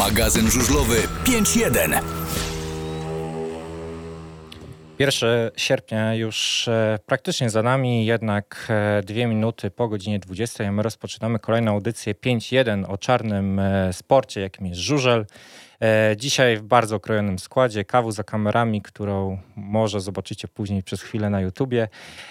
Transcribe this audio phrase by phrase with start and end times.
[0.00, 2.00] Magazyn żużlowy 5.1.
[4.98, 10.72] 1 sierpnia już e, praktycznie za nami, jednak e, dwie minuty po godzinie 20, a
[10.72, 15.26] my rozpoczynamy kolejną audycję 5.1 o czarnym e, sporcie, jakim jest żużel.
[15.82, 21.30] E, dzisiaj w bardzo okrojonym składzie, kawu za kamerami, którą może zobaczycie później przez chwilę
[21.30, 21.88] na YouTubie.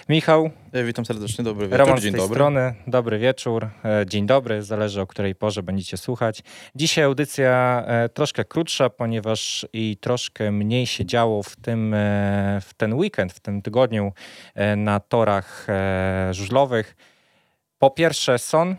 [0.08, 2.34] Michał, Ja witam serdecznie, dobry wieczór, Roman z dzień tej dobry.
[2.34, 6.42] strony, dobry wieczór, e, dzień dobry, zależy o której porze będziecie słuchać.
[6.74, 12.74] Dzisiaj audycja e, troszkę krótsza, ponieważ i troszkę mniej się działo w, tym, e, w
[12.74, 14.12] ten weekend, w tym tygodniu
[14.54, 16.96] e, na torach e, żużlowych.
[17.78, 18.76] Po pierwsze SON,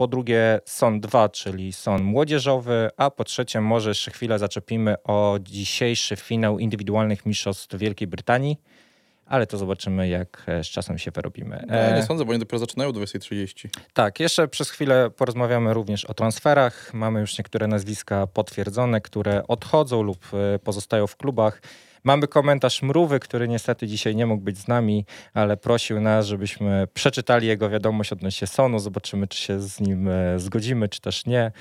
[0.00, 5.38] po drugie SON 2, czyli SON młodzieżowy, a po trzecie może jeszcze chwilę zaczepimy o
[5.42, 8.56] dzisiejszy finał indywidualnych mistrzostw Wielkiej Brytanii.
[9.26, 11.64] Ale to zobaczymy, jak e, z czasem się wyrobimy.
[11.68, 13.68] No, ja E, nie sądzę, bo oni dopiero zaczynają o 20.30.
[13.92, 16.94] tak, jeszcze przez chwilę porozmawiamy również o transferach.
[16.94, 21.62] Mamy już niektóre nazwiska potwierdzone, które odchodzą lub e, pozostają w klubach.
[22.04, 26.88] Mamy komentarz Mrówy, który niestety dzisiaj nie mógł być z nami, ale prosił nas, żebyśmy
[26.94, 28.78] przeczytali jego wiadomość odnośnie Sonu.
[28.78, 31.52] Zobaczymy, czy się z nim e, zgodzimy, czy też nie.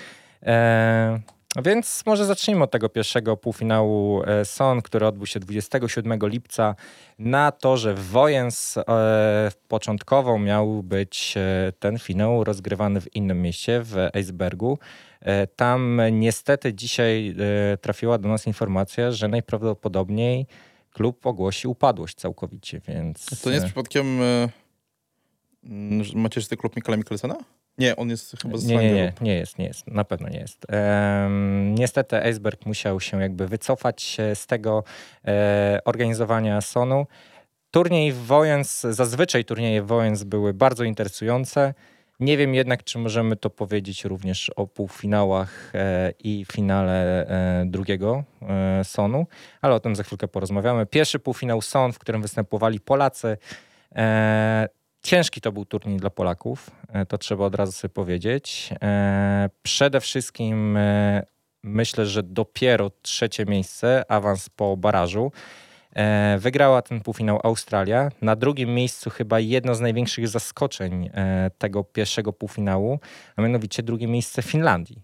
[0.43, 1.19] E,
[1.55, 6.75] więc może zacznijmy od tego pierwszego półfinału e, SON, który odbył się 27 lipca
[7.19, 8.77] na torze Wojens.
[8.77, 14.79] E, początkowo miał być e, ten finał rozgrywany w innym mieście, w Eisbergu.
[15.55, 17.35] Tam niestety dzisiaj
[17.81, 20.47] trafiła do nas informacja, że najprawdopodobniej
[20.93, 23.41] klub ogłosi upadłość całkowicie, więc...
[23.41, 24.19] To nie jest przypadkiem
[26.15, 27.35] macierzysty klub Mikala Mikkelsena?
[27.79, 30.39] Nie, on jest chyba z Nie, nie, nie, nie jest, nie jest, na pewno nie
[30.39, 30.65] jest.
[30.69, 34.83] Em, niestety Eisberg musiał się jakby wycofać e, z tego
[35.25, 37.07] e, organizowania Sonu.
[37.71, 41.73] Turniej w Wojens, zazwyczaj turnieje w Wojens były bardzo interesujące.
[42.19, 48.23] Nie wiem jednak, czy możemy to powiedzieć również o półfinałach e, i finale e, drugiego
[48.41, 49.27] e, Sonu,
[49.61, 50.85] ale o tym za chwilkę porozmawiamy.
[50.85, 53.37] Pierwszy półfinał Son, w którym występowali Polacy.
[55.01, 58.69] Ciężki to był turniej dla Polaków, e, to trzeba od razu sobie powiedzieć.
[58.81, 61.25] E, przede wszystkim e,
[61.63, 65.31] myślę, że dopiero trzecie miejsce, awans po barażu.
[66.37, 68.09] Wygrała ten półfinał Australia.
[68.21, 71.09] Na drugim miejscu chyba jedno z największych zaskoczeń
[71.57, 72.99] tego pierwszego półfinału,
[73.35, 75.01] a mianowicie drugie miejsce Finlandii.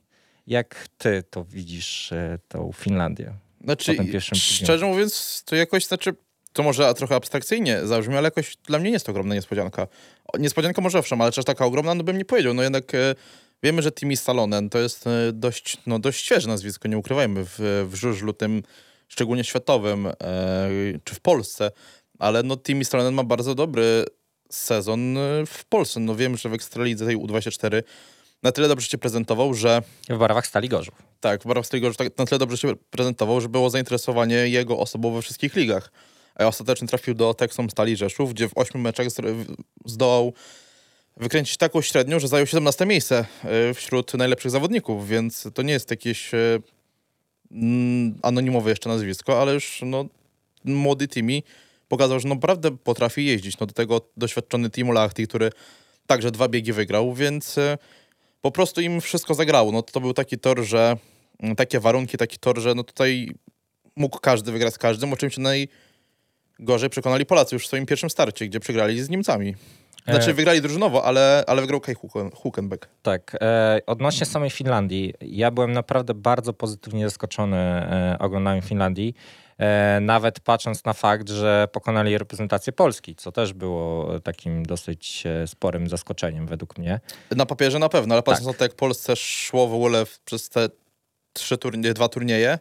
[0.47, 2.13] Jak ty to widzisz,
[2.47, 3.33] tą Finlandię?
[3.63, 6.15] Znaczy, po tym pierwszym szczerze mówiąc, to jakoś, znaczy,
[6.55, 9.87] to może trochę abstrakcyjnie zabrzmi, ale jakoś dla mnie nie jest to ogromna niespodzianka.
[10.39, 12.53] Niespodzianka może owszem, ale też taka ogromna, no bym nie powiedział.
[12.53, 13.15] No jednak e,
[13.63, 17.87] wiemy, że Timi Salonen to jest e, dość, no, dość świeże nazwisko, nie ukrywajmy, w,
[17.89, 18.63] w żużlu tym
[19.07, 20.13] szczególnie światowym, e,
[21.03, 21.71] czy w Polsce,
[22.19, 24.05] ale no Timi Salonen ma bardzo dobry
[24.49, 25.99] sezon e, w Polsce.
[25.99, 27.83] No wiem, że w Ekstralidze tej U24
[28.43, 30.95] na tyle dobrze się prezentował, że W barwach Stali Gorzów.
[31.19, 34.79] tak, w barwach tego, że tak, na tyle dobrze się prezentował, że było zainteresowanie jego
[34.79, 35.91] osobą we wszystkich ligach.
[36.35, 39.07] Ostatecznie trafił do Texom Stali Rzeszów, gdzie w ośmiu meczach
[39.85, 40.33] zdołał
[41.17, 43.25] wykręcić taką średnią, że zajął 17 miejsce
[43.69, 46.31] y, wśród najlepszych zawodników, więc to nie jest jakieś
[47.51, 50.05] mm, anonimowe jeszcze nazwisko, ale już no,
[50.65, 51.43] młody Timi
[51.87, 53.59] pokazał, że naprawdę potrafi jeździć.
[53.59, 55.49] No, do tego doświadczony Timo Lahti, który
[56.07, 57.77] także dwa biegi wygrał, więc y,
[58.41, 59.71] po prostu im wszystko zagrało.
[59.71, 60.97] No, to był taki tor, że
[61.57, 63.29] takie warunki, taki tor, że no tutaj
[63.95, 65.29] mógł każdy wygrać z każdym, o czym
[66.57, 69.55] się najgorzej przekonali Polacy już w swoim pierwszym starcie, gdzie przegrali z Niemcami.
[70.07, 70.33] Znaczy E.
[70.33, 72.87] wygrali drużynowo, ale, ale wygrał Kai Huken- Hukenbeck.
[73.01, 73.37] Tak.
[73.41, 79.13] E, odnośnie samej Finlandii, ja byłem naprawdę bardzo pozytywnie zaskoczony e, oglądaniem Finlandii.
[79.57, 85.47] E, nawet patrząc na fakt, że pokonali reprezentację Polski, co też było takim dosyć e,
[85.47, 86.99] sporym zaskoczeniem według mnie.
[87.35, 88.55] Na papierze na pewno, ale patrząc Tak.
[88.55, 90.69] na to, jak Polsce szło w ogóle przez te
[91.33, 92.59] trzy turnie, dwa turnieje,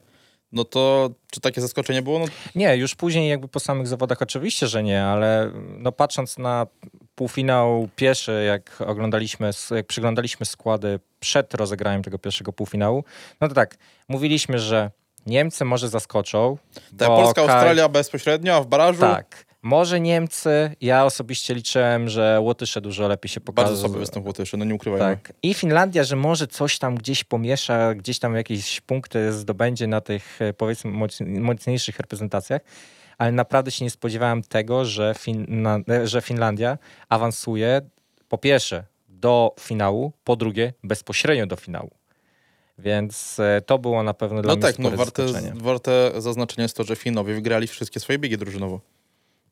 [0.55, 2.19] no to czy takie zaskoczenie było?
[2.19, 6.67] No, Nie, już później jakby po samych zawodach oczywiście, że nie, ale no patrząc na
[7.15, 13.05] półfinał pierwszy, jak oglądaliśmy, jak przyglądaliśmy składy przed rozegraniem tego pierwszego półfinału,
[13.41, 13.77] no to tak,
[14.09, 14.91] mówiliśmy, że
[15.27, 16.59] Niemcy może zaskoczą.
[16.99, 19.47] ta bo Polska, Australia bezpośrednio, a w barażu Tak.
[19.65, 23.67] Może Niemcy, ja osobiście liczyłem, że Łotysze dużo lepiej się pokażą.
[23.69, 25.17] bardzo słaby występ Łotyszy, no nie ukrywajmy.
[25.17, 25.33] Tak.
[25.43, 30.43] I Finlandia, że może coś tam gdzieś pomiesza, gdzieś tam jakieś punkty zdobędzie na tych
[30.43, 32.63] e, powiedzmy moc- mocniejszych reprezentacjach,
[33.19, 35.15] ale naprawdę się nie spodziewałem tego, że,
[35.89, 36.79] e, że Finlandia
[37.09, 37.81] awansuje
[38.29, 41.91] po pierwsze do finału, po drugie bezpośrednio do finału.
[42.79, 45.61] Więc e, to było na pewno dla No mnie tak, no spore warte, zaskoczenie.
[45.63, 48.81] warte zaznaczenia jest to, że Finowie wygrali wszystkie swoje biegi drużynowo.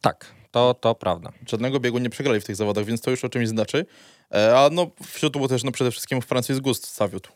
[0.02, 1.32] Tak, to, to prawda.
[1.48, 3.86] Żadnego biegu nie przegrali w tych zawodach, więc to już o czymś znaczy.
[4.34, 7.28] E, A no wśród było też no przede wszystkim Francis Gust zawiódł.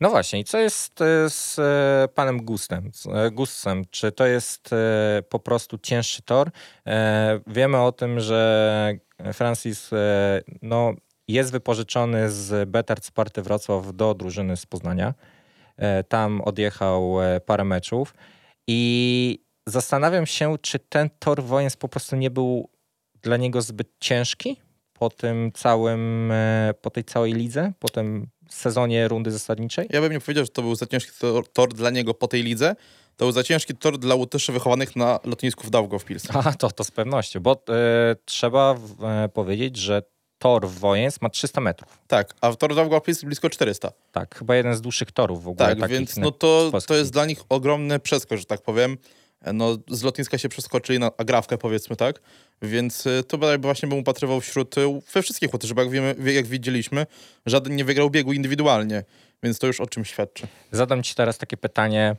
[0.00, 2.90] No właśnie, i co jest e, z e, panem Gustem?
[3.32, 3.84] Gustem?
[3.90, 4.70] Czy to jest
[5.28, 6.50] po prostu cięższy tor?
[7.46, 8.92] Wiemy o tym, że
[9.32, 9.90] Francis
[10.62, 10.92] no,
[11.28, 15.14] jest wypożyczony z Betard Sparty Wrocław do drużyny z Poznania.
[16.08, 17.14] Tam odjechał
[17.46, 18.14] parę meczów
[18.66, 22.68] i zastanawiam się, czy ten tor Wojens po prostu nie był
[23.22, 24.56] dla niego zbyt ciężki
[24.92, 29.86] po tym całym, e, po tej całej lidze, po tym sezonie rundy zasadniczej?
[29.90, 32.42] Ja bym nie powiedział, że to był za ciężki tor, tor dla niego po tej
[32.42, 32.76] lidze.
[33.16, 36.24] To był za ciężki tor dla łotyszy wychowanych na lotnisku w Daugavpils.
[36.36, 40.02] A, to, to z pewnością, bo e, trzeba w- e, powiedzieć, że
[40.38, 41.98] tor w Wojens ma 300 metrów.
[42.06, 43.92] Tak, a w tor Daugavpils blisko 400.
[44.12, 45.76] Tak, chyba jeden z dłuższych torów w ogóle.
[45.76, 48.96] Tak, więc no to, w to jest dla nich ogromny przeskok, że tak powiem.
[49.54, 52.20] No, z lotniska się przeskoczyli na agrawkę, powiedzmy tak.
[52.62, 54.80] Więc y, to bodajby właśnie bym upatrywał wśród, y,
[55.14, 57.06] we wszystkich bo jak, wiemy, wie- jak widzieliśmy,
[57.46, 59.04] żaden nie wygrał biegu indywidualnie.
[59.42, 60.46] Więc to już o czym świadczy.
[60.72, 62.16] Zadam ci teraz takie pytanie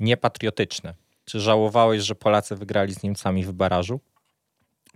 [0.00, 0.94] niepatriotyczne.
[1.24, 4.00] Czy żałowałeś, że Polacy wygrali z Niemcami w barażu?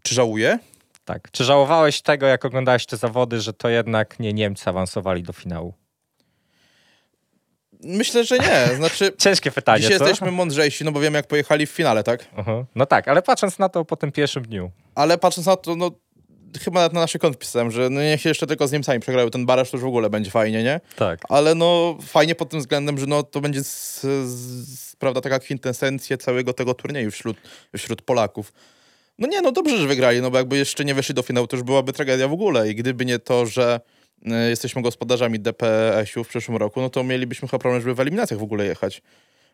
[0.02, 0.58] Czy żałuję?
[1.04, 1.30] Tak.
[1.30, 5.74] Czy żałowałeś tego, jak oglądałeś te zawody, że to jednak nie Niemcy awansowali do finału?
[7.82, 8.76] Myślę, że nie.
[8.76, 10.08] Znaczy, Ciężkie pytanie, dzisiaj co?
[10.08, 12.26] jesteśmy mądrzejsi, no bo wiemy jak pojechali w finale, tak?
[12.36, 12.64] Mhm.
[12.74, 14.70] No tak, ale patrząc na to po tym pierwszym dniu.
[14.94, 15.90] Ale patrząc na to, no
[16.64, 19.30] chyba nawet na nasze kont pisałem, że no niech się jeszcze tylko z Niemcami przegrają
[19.30, 20.80] ten baraż, to już w ogóle będzie fajnie, nie?
[20.96, 21.20] Tak.
[21.28, 26.16] Ale no fajnie pod tym względem, że no to będzie z, z, prawda, taka kwintesencja
[26.16, 27.36] całego tego turnieju wśród,
[27.76, 28.52] wśród Polaków.
[29.18, 31.56] No nie, no dobrze, że wygrali, no bo jakby jeszcze nie weszli do finału, to
[31.56, 33.80] już byłaby tragedia w ogóle i gdyby nie to, że
[34.48, 38.42] jesteśmy gospodarzami DPS-u w przyszłym roku, no to mielibyśmy chyba problem, żeby w eliminacjach w
[38.42, 39.02] ogóle jechać.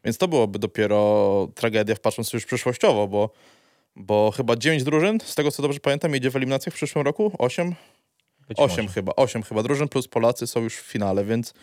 [0.04, 3.30] Więc to byłoby dopiero tragedia, patrząc już przyszłościowo, bo,
[3.96, 7.32] bo chyba 9 drużyn, z tego co dobrze pamiętam, jedzie w eliminacjach w przyszłym roku?
[7.38, 7.74] 8?
[8.48, 8.94] Być Osiem może.
[8.94, 11.54] chyba, osiem chyba drużyn plus Polacy są już w finale, więc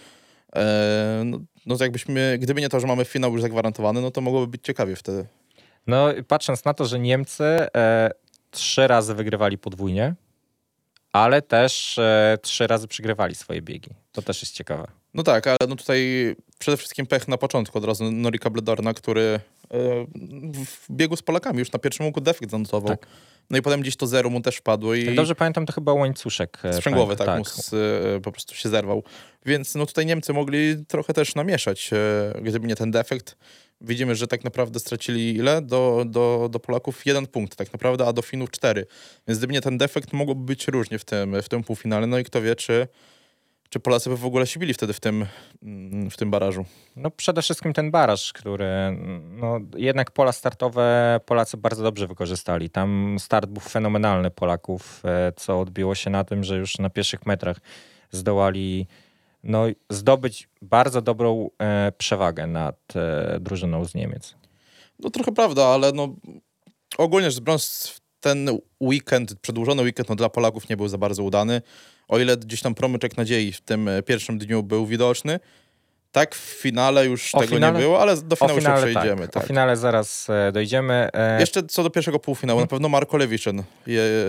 [0.55, 4.47] e, no, no jakbyśmy, gdyby nie to, że mamy finał już zagwarantowany, no to mogłoby
[4.47, 5.25] być ciekawie wtedy.
[5.87, 8.11] No, patrząc na to, że Niemcy e,
[8.51, 10.15] trzy razy wygrywali podwójnie,
[11.11, 13.89] ale też e, trzy razy przegrywali swoje biegi.
[14.11, 14.87] To też jest ciekawe.
[15.13, 16.01] No tak, ale no tutaj
[16.59, 19.39] przede wszystkim pech na początku od razu Norika Bledorna, który
[20.65, 22.97] w biegu z Polakami już na pierwszym łuku defekt zanotował.
[22.97, 23.07] Tak.
[23.49, 25.93] No i potem gdzieś to zero mu też wpadło i Jak dobrze pamiętam, to chyba
[25.93, 26.59] łańcuszek.
[26.63, 29.03] e, sprzęgłowy tak, mu z, e, po prostu się zerwał.
[29.45, 33.37] Więc no tutaj Niemcy mogli trochę też namieszać, e, gdyby nie ten defekt.
[33.81, 35.61] Widzimy, że tak naprawdę stracili ile?
[35.61, 38.85] Do, do, do Polaków jeden punkt tak naprawdę, a do Finów cztery.
[39.27, 42.07] Więc gdyby nie ten defekt, mogłoby być różnie w tym, w tym półfinale.
[42.07, 42.87] No i kto wie, czy,
[43.71, 45.25] czy Polacy by w ogóle się bili wtedy w tym,
[45.63, 46.65] mm, w tym barażu.
[46.95, 48.65] No przede wszystkim ten baraż, który
[49.29, 52.69] no, jednak pola startowe Polacy bardzo dobrze wykorzystali.
[52.69, 57.25] Tam start był fenomenalny Polaków, e, co odbiło się na tym, że już na pierwszych
[57.25, 57.57] metrach
[58.11, 58.87] zdołali
[59.43, 64.35] no, zdobyć bardzo dobrą e, przewagę nad e, drużyną z Niemiec.
[64.99, 66.15] No trochę prawda, ale no
[66.97, 68.49] ogólnie rzecz biorąc ten
[68.81, 71.61] weekend, przedłużony weekend no, dla Polaków nie był za bardzo udany.
[72.11, 75.39] O ile gdzieś tam promyczek nadziei w tym e, pierwszym dniu był widoczny,
[76.11, 79.21] tak w finale już O tego finale- nie było, ale do finału finale, jeszcze przejdziemy.
[79.21, 79.31] tak.
[79.33, 79.43] Tak.
[79.43, 81.09] o finale zaraz e, dojdziemy.
[81.13, 82.63] E, Jeszcze co do pierwszego półfinału, Hmm.
[82.63, 83.63] na pewno Marko Lewiszyn.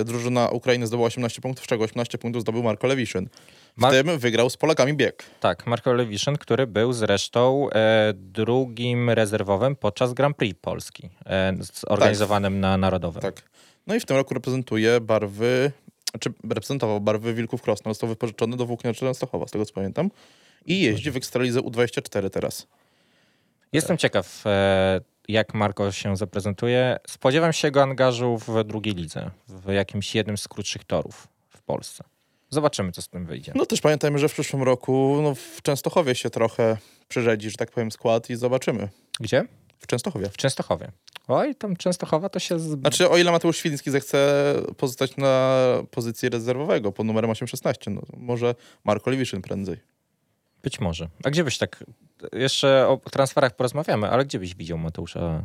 [0.05, 3.29] Drużyna Ukrainy zdobyła 18 punktów, z czego 18 punktów zdobył Marko Lewiszyn.
[3.77, 5.25] W Mar- tym wygrał z Polakami bieg.
[5.41, 11.53] Tak, Marko Lewiszyn, który był zresztą e, drugim rezerwowym podczas Grand Prix Polski, e,
[11.89, 13.23] zorganizowanym na Narodowym.
[13.23, 13.43] Tak.
[13.87, 15.73] No i w tym roku reprezentuje barwy,
[16.21, 17.91] czy reprezentował barwy Wilków Krosna.
[17.91, 20.11] Został wypożyczony do Włókniarzy Częstochowa, z tego co pamiętam.
[20.67, 22.67] I jeździ w Ekstralidze U24 teraz.
[23.73, 26.99] Jestem ciekaw, e, jak Marko się zaprezentuje.
[27.07, 32.05] Spodziewam się jego angażu w drugiej lidze, w jakimś jednym z krótszych torów w Polsce.
[32.51, 33.53] Zobaczymy, co z tym wyjdzie.
[33.55, 36.77] No też pamiętajmy, że w przyszłym roku no, w Częstochowie się trochę
[37.09, 38.89] przyrzedzi, że tak powiem, skład i zobaczymy.
[39.21, 39.45] Gdzie?
[39.79, 40.29] W Częstochowie.
[40.29, 40.93] W Częstochowie.
[41.29, 42.59] Oj, tam Częstochowa to się...
[42.59, 42.81] Z...
[42.81, 45.59] Znaczy, o ile Mateusz Świński zechce pozostać na
[45.91, 49.77] pozycji rezerwowego pod numerem 816, no może Marko Lewiszyn prędzej.
[50.63, 51.09] Być może.
[51.25, 51.85] A gdzie byś tak...
[52.33, 55.45] Jeszcze o transferach porozmawiamy, ale gdzie byś widział Mateusza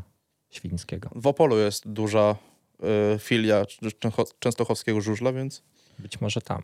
[0.49, 1.09] Świńskiego?
[1.15, 2.35] W Opolu jest duża
[3.15, 5.63] y, filia Czę- częstochowskiego żużla, więc
[5.99, 6.61] Być może tam.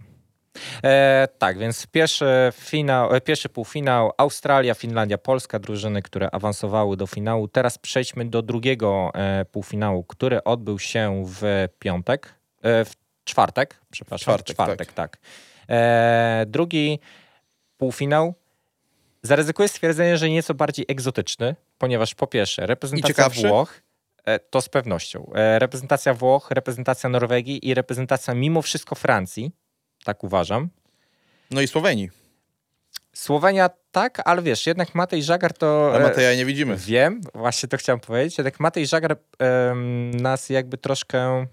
[0.83, 7.07] E, tak, więc pierwszy, finał, e, pierwszy półfinał Australia, Finlandia, Polska, drużyny, które awansowały do
[7.07, 7.47] finału.
[7.47, 12.93] Teraz przejdźmy do drugiego e, półfinału, który odbył się w piątek, e, w
[13.23, 14.23] czwartek, przepraszam.
[14.23, 15.17] Czwartek, czwartek tak.
[15.69, 16.99] E, drugi
[17.77, 18.33] półfinał
[19.21, 23.49] zaryzykuję stwierdzenie, że nieco bardziej egzotyczny, ponieważ po pierwsze reprezentacja?
[23.49, 23.81] Włoch,
[24.25, 29.51] e, to z pewnością, reprezentacja Włoch, reprezentacja Norwegii i reprezentacja mimo wszystko Francji,
[30.03, 30.69] tak uważam.
[31.51, 32.09] no i Słowenii.
[33.13, 35.91] Słowenia tak, ale wiesz, jednak Matej Żagar to...
[35.93, 36.75] Ale e, Mateja nie widzimy.
[36.75, 38.37] Wiem, właśnie to chciałem powiedzieć.
[38.37, 41.47] Jednak Matej Żagar em, nas jakby troszkę...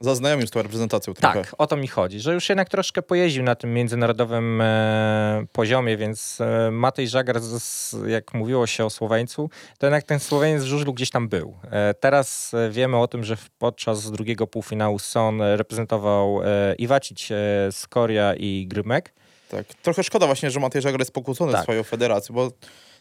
[0.00, 1.42] Zaznajomił z tą reprezentacją trochę.
[1.42, 5.96] Tak, o to mi chodzi, że już jednak troszkę pojeździł na tym międzynarodowym e, poziomie,
[5.96, 10.66] więc e, Matej Żagar, z, jak mówiło się o Słoweńcu, to jednak ten Słoweniec w
[10.66, 11.56] żużlu gdzieś tam był.
[11.70, 17.28] E, teraz e, wiemy o tym, że podczas drugiego półfinału Son e, reprezentował e, Iwacic,
[17.30, 19.14] e, Skoria i Grymek.
[19.48, 19.66] Tak.
[19.82, 21.62] Trochę szkoda właśnie, że Matej Żagar jest pokłócony Tak.
[21.62, 22.50] swoją federacją, bo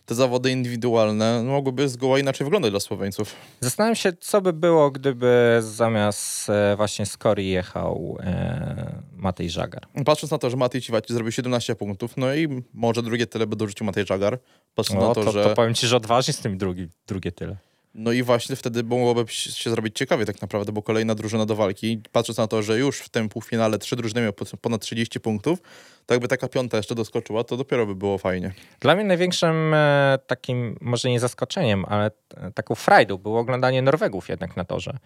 [0.06, 3.36] te zawody indywidualne mogłyby zgoła inaczej wyglądać dla Słoweńców.
[3.60, 9.88] Zastanawiam się, co by było, gdyby zamiast e, właśnie Skori jechał e, Matej Żagar.
[10.06, 13.56] Patrząc na to, że Matej Ciwaci zrobił 17 punktów, no i może drugie tyle by
[13.56, 14.40] dorzucił Matej Żagar.
[14.76, 15.44] Patrząc No, na to, to, że...
[15.44, 17.58] to powiem ci, że odważnie z tym drugi, drugie tyle.
[17.96, 22.02] No i właśnie wtedy mogłoby się zrobić ciekawie tak naprawdę, bo kolejna drużyna do walki.
[22.12, 25.60] Patrząc na to, że już w tym półfinale trzy drużyny miały po- ponad 30 punktów,
[26.06, 28.52] to jakby taka piąta jeszcze doskoczyła, to dopiero by było fajnie.
[28.80, 32.12] Dla mnie największym e, takim, może nie zaskoczeniem, ale
[32.56, 34.98] taką frajdą było oglądanie Norwegów jednak na torze.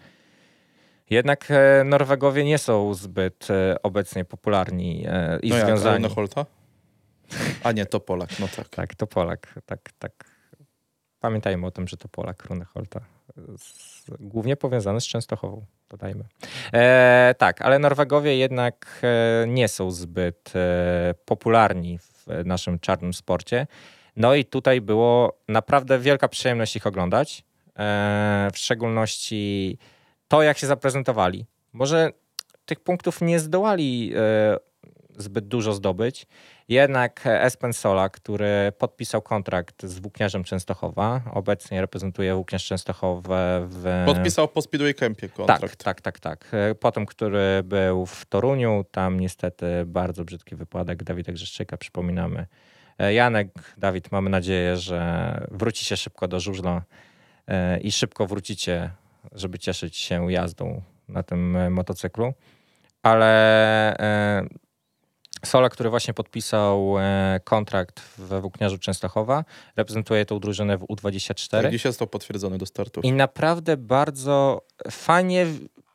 [1.09, 5.05] Jednak e, Norwegowie nie są zbyt e, obecnie popularni
[5.41, 6.03] i no jak, związani.
[6.03, 6.45] Rune Holta?
[7.63, 8.69] A nie, to Polak, no tak.
[8.69, 9.59] Tak, to Polak.
[9.65, 10.34] Tak, tak.
[11.25, 12.99] Pamiętajmy o tym, że to Polak, Runeholta.
[13.57, 16.23] Z, głównie powiązany z Częstochową, dodajmy.
[16.73, 23.67] E, tak, ale Norwegowie jednak e, nie są zbyt e, popularni w naszym czarnym sporcie.
[24.15, 27.43] No i tutaj było naprawdę wielka przyjemność ich oglądać.
[27.79, 29.77] E, w szczególności
[30.27, 31.45] to, jak się zaprezentowali.
[31.73, 32.11] Może
[32.65, 34.57] tych punktów nie zdołali e,
[35.17, 36.27] zbyt dużo zdobyć,
[36.69, 44.03] jednak Espen Sola, który podpisał kontrakt z Włókniarzem Częstochowa, obecnie reprezentuje Włókniarz Częstochowę w...
[44.05, 45.83] Podpisał po Speedway Campie tak, kontrakt.
[45.83, 46.47] tak, tak, tak.
[46.51, 52.45] E, Potem, który był w Toruniu, tam niestety bardzo brzydki wypadek Dawida Grzeszczyka, przypominamy.
[52.99, 56.81] E, Janek, Dawid, mamy nadzieję, że wrócicie szybko do żużla
[57.47, 58.91] e, i szybko wrócicie,
[59.31, 62.33] żeby cieszyć się jazdą na tym motocyklu.
[63.03, 64.47] Ale e,
[65.45, 71.49] Sola, który właśnie podpisał e, kontrakt we Włókniarzu Częstochowa, reprezentuje tą drużynę w U24.
[71.49, 73.01] Tak, Dziś został potwierdzony do startu.
[73.01, 74.61] I naprawdę bardzo
[74.91, 75.45] fajnie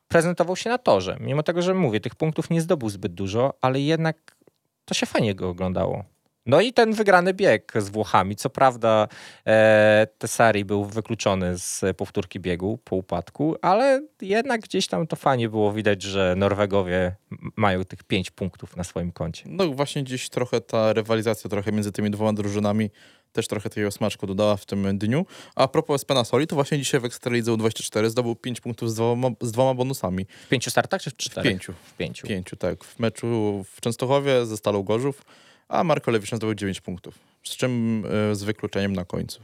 [0.09, 1.16] prezentował się na torze.
[1.21, 4.37] Mimo tego, że mówię, tych punktów nie zdobył zbyt dużo, ale jednak
[4.85, 6.04] to się fajnie go oglądało.
[6.50, 8.37] No i ten wygrany bieg z Włochami.
[8.37, 9.09] Co prawda
[9.47, 15.49] e, Tessari był wykluczony z powtórki biegu po upadku, ale jednak gdzieś tam to fajnie
[15.49, 17.14] było widać, że Norwegowie
[17.57, 19.45] mają tych pięć punktów na swoim koncie.
[19.47, 22.90] No właśnie dziś trochę ta rywalizacja trochę między tymi dwoma drużynami
[23.33, 25.26] też trochę tego smaczku dodała w tym dniu.
[25.54, 29.28] A propos Spena Soli, to właśnie dzisiaj w Ekstralidze U24 zdobył 5 punktów z dwoma,
[29.40, 30.26] z dwoma bonusami.
[30.47, 31.50] W pięciu startach czy w W czterech?
[31.50, 31.73] pięciu.
[31.73, 32.26] W pięciu.
[32.26, 32.85] Pięciu, tak.
[32.85, 35.23] W meczu w Częstochowie ze Stalą Gorzów,
[35.71, 37.19] a Marko Lewiszyn zdobył 9 punktów.
[37.43, 39.41] Z czym y, z wykluczeniem na końcu.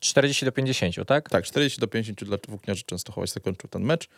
[0.00, 1.30] 40 do 50, tak?
[1.30, 4.08] Tak, 40 do 50 dla Włókniarzy Częstochowa się zakończył ten mecz.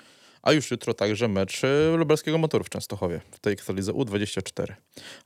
[0.42, 4.72] A już jutro także mecz y, lubelskiego motoru w Częstochowie, w tej Ekstralidze U24.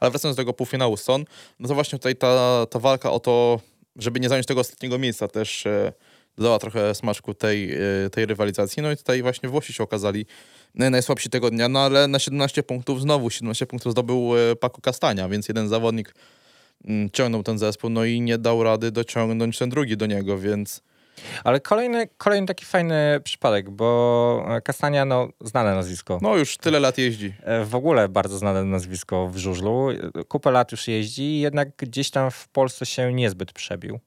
[0.00, 1.24] Ale wracając do tego półfinału Son,
[1.58, 3.60] no to właśnie tutaj ta, ta walka o to,
[3.96, 5.92] żeby nie zająć tego ostatniego miejsca też e,
[6.36, 8.82] dodała trochę smaczku tej, e, tej rywalizacji.
[8.82, 10.24] No i tutaj właśnie Włosi się okazali e,
[10.74, 15.28] najsłabsi tego dnia, no ale na 17 punktów znowu 17 punktów zdobył e, Paco Castania,
[15.28, 16.14] więc jeden zawodnik
[16.84, 20.82] mm, ciągnął ten zespół, no i nie dał rady dociągnąć ten drugi do niego, więc
[21.44, 26.18] Ale kolejny, kolejny taki fajny przypadek, bo Kastania, no znane nazwisko.
[26.22, 27.34] no już tyle lat jeździ.
[27.42, 29.88] E, W ogóle bardzo znane nazwisko w żużlu.
[30.28, 34.00] Kupę lat już jeździ, jednak gdzieś tam w Polsce się niezbyt przebił.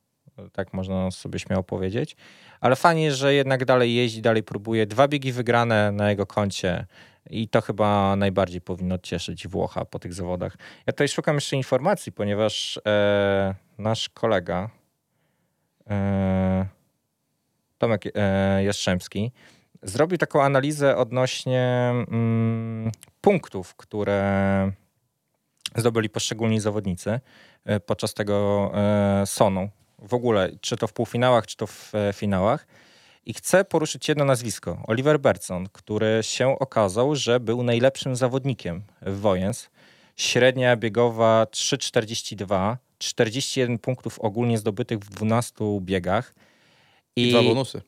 [0.54, 2.16] Tak można sobie śmiało powiedzieć.
[2.62, 4.86] Ale fajnie, że jednak dalej jeździ, dalej próbuje.
[4.86, 6.86] Dwa biegi wygrane na jego koncie.
[7.30, 10.58] I to chyba najbardziej powinno cieszyć Włocha po tych zawodach.
[10.88, 14.70] Ja tutaj szukam jeszcze informacji, ponieważ e, nasz kolega
[15.90, 16.66] e,
[17.78, 19.32] Tomek e, Jastrzębski
[19.84, 24.72] zrobił taką analizę odnośnie mm, punktów, które
[25.75, 27.20] zdobyli poszczególni zawodnicy
[27.66, 29.70] e, podczas tego e, sonu.
[30.03, 32.67] W ogóle, czy to w półfinałach, czy to w e, finałach.
[33.25, 34.83] I chcę poruszyć jedno nazwisko.
[34.88, 39.69] Oliver Bertson, który się okazał, że był najlepszym zawodnikiem w Wojens.
[40.15, 46.36] Średnia biegowa 3,42, 41 punktów ogólnie zdobytych w 12 biegach.
[47.15, 47.81] I dwa bonusy.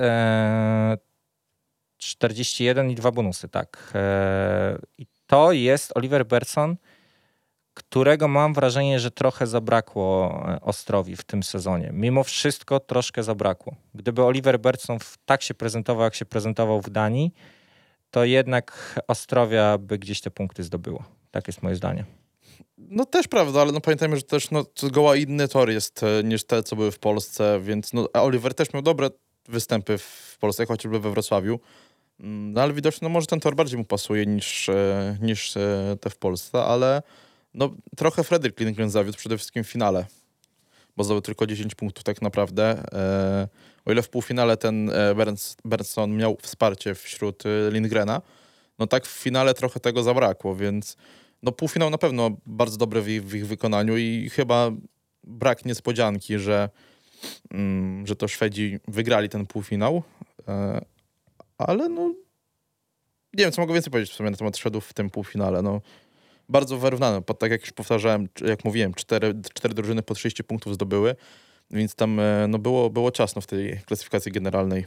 [0.00, 0.98] E,
[1.98, 3.92] 41 i dwa bonusy, tak.
[3.94, 6.76] E, I to jest Oliver Berson,
[7.82, 11.90] którego mam wrażenie, że trochę zabrakło e, Ostrowi w tym sezonie.
[11.92, 13.74] Mimo wszystko troszkę zabrakło.
[13.94, 17.32] Gdyby Oliver Berson w- tak się prezentował, jak się prezentował w Danii,
[18.10, 21.04] to jednak Ostrowia by gdzieś te punkty zdobyło.
[21.30, 22.04] Tak jest moje zdanie.
[22.78, 26.44] No też prawda, ale no pamiętajmy, że też no, zgoła inny tor jest e, niż
[26.44, 29.10] te, co były w Polsce, więc no, Oliver też miał dobre
[29.48, 31.60] występy w Polsce, chociażby we Wrocławiu.
[32.20, 35.52] Mm, No ale widocznie, no może ten tor bardziej mu pasuje niż, e, niż
[36.00, 37.02] te w Polsce, ale
[37.54, 40.06] no trochę Fredrik Lindgren zawiódł przede wszystkim w finale,
[40.96, 42.82] bo zdobył tylko 10 punktów tak naprawdę.
[42.92, 43.48] E,
[43.84, 48.22] o ile w półfinale ten e, Berns, Bernson miał wsparcie wśród e, Lindgrena,
[48.78, 50.96] no tak w finale trochę tego zabrakło, więc
[51.42, 54.70] no półfinał na pewno bardzo dobry w ich, w ich wykonaniu i chyba
[55.24, 56.68] brak niespodzianki, że,
[57.50, 60.02] mm, że to Szwedzi wygrali ten półfinał.
[60.48, 60.84] E,
[61.58, 62.14] ale no
[63.34, 65.62] nie wiem, co mogę więcej powiedzieć w sumie na temat Szwedów w tym półfinale.
[65.62, 65.80] No,
[66.50, 67.22] bardzo wyrównane.
[67.22, 71.16] Tak jak już powtarzałem, jak mówiłem, cztery, cztery drużyny po 30 punktów zdobyły,
[71.70, 74.86] więc tam e, no, było, było ciasno w tej klasyfikacji generalnej.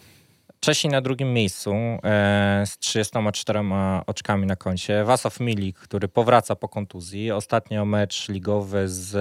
[0.59, 3.59] Czesi na drugim miejscu e, z 34
[4.07, 5.03] oczkami na koncie.
[5.03, 7.31] Wasow Milik, który powraca po kontuzji.
[7.31, 9.15] Ostatnio mecz ligowy z...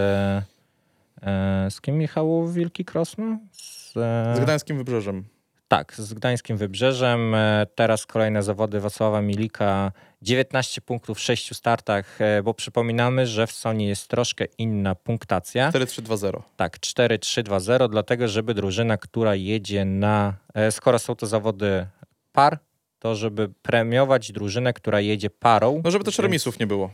[1.23, 3.39] E, z kim Michał Wielki Krosno?
[3.53, 5.25] Z, e, Z Gdańskim Wybrzeżem.
[5.73, 7.35] Tak, z Gdańskim Wybrzeżem.
[7.35, 9.93] E, Teraz kolejne zawody Wacława Milika.
[10.23, 15.71] 19 punktów w 6 startach, e, bo przypominamy, że w Sony jest troszkę inna punktacja.
[15.71, 16.43] 4-3-2-0.
[16.57, 20.35] Tak, 4-3-2-0, dlatego żeby drużyna, która jedzie na.
[20.55, 21.87] e, Skoro są to zawody
[22.33, 22.59] par,
[22.99, 25.81] to żeby premiować drużynę, która jedzie parą.
[25.85, 26.91] No żeby też remisów nie było.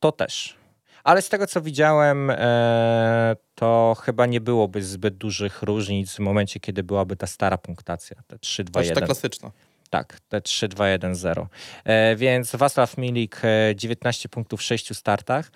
[0.00, 0.56] To też.
[1.04, 6.60] Ale z tego co widziałem, e, to chyba nie byłoby zbyt dużych różnic w momencie,
[6.60, 8.88] kiedy byłaby ta stara punktacja, te 3-2-1.
[8.88, 9.50] To ta klasyczna.
[9.90, 11.46] Tak, te 3-2-1-0.
[11.84, 15.50] E, więc Wacław Milik e, 19 punktów w 6 startach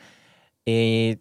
[0.67, 1.17] i,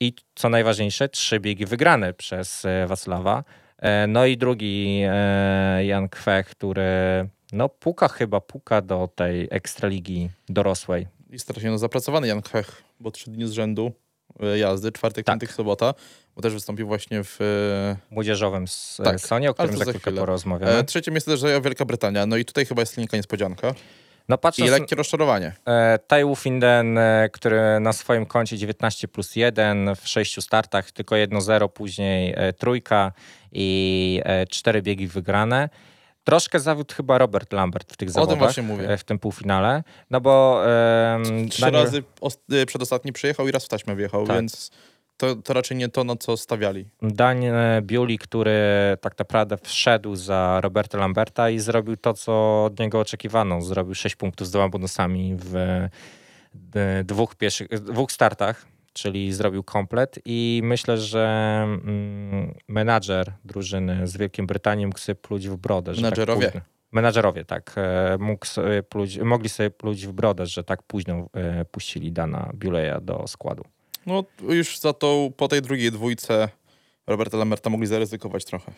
[0.00, 3.44] i co najważniejsze, trzy biegi wygrane przez e, Wacława.
[3.78, 10.30] E, no i drugi e, Jan Kwech, który no puka chyba, puka do tej ekstraligi
[10.48, 11.06] dorosłej.
[11.30, 13.92] I strasznie no, zapracowany Jan Hech, bo trzy dni z rzędu
[14.40, 15.32] e, jazdy, czwartek, Tak.
[15.32, 15.94] piątek, sobota,
[16.36, 17.40] bo też wystąpił właśnie w...
[17.40, 20.20] e, Młodzieżowym z Tak, tak, Sony, o którym za za chwilę.
[20.20, 20.72] porozmawiamy.
[20.72, 23.74] E, trzecie miejsce też Wielka Brytania, no i tutaj chyba jest linka niespodzianka.
[24.28, 25.52] No I patrząc, lekkie rozczarowanie.
[25.66, 31.14] E, Tai Finden, e, który na swoim koncie 19 plus 1 w sześciu startach, tylko
[31.14, 33.12] 1-0, później e, trójka
[33.52, 35.68] i e, cztery biegi wygrane.
[36.24, 38.88] Troszkę zawiódł chyba Robert Lambert w tych O tym zawodach, właśnie mówię.
[38.90, 42.02] e, w tym półfinale, no bo em, Trzy Daniel- razy
[42.52, 44.36] e, przedostatni przyjechał i raz w taśmę wjechał, Tak.
[44.36, 44.70] więc
[45.16, 46.84] to, to raczej nie to, na co stawiali.
[47.02, 48.52] Daniel Biuli, który
[49.00, 53.60] tak naprawdę wszedł za Roberta Lamberta i zrobił to, co od niego oczekiwano.
[53.62, 55.90] Zrobił 6 punktów z dwoma bonusami w e,
[57.04, 64.46] dwóch, pierwszych, dwóch startach, czyli zrobił komplet i myślę, że mm, menadżer drużyny z Wielkiej
[64.46, 65.94] Brytanii mógł sobie pluć w brodę.
[65.94, 66.50] że Menadżerowie.
[66.50, 66.62] Tak
[66.94, 67.74] menadżerowie, tak.
[68.18, 73.00] Mógł sobie pluć, mogli sobie pluć w brodę, że tak późno e, puścili Dana Biuleja
[73.00, 73.64] do składu.
[74.06, 76.48] No już za tą, po tej drugiej dwójce
[77.06, 78.72] Roberta Lamberta mogli zaryzykować trochę.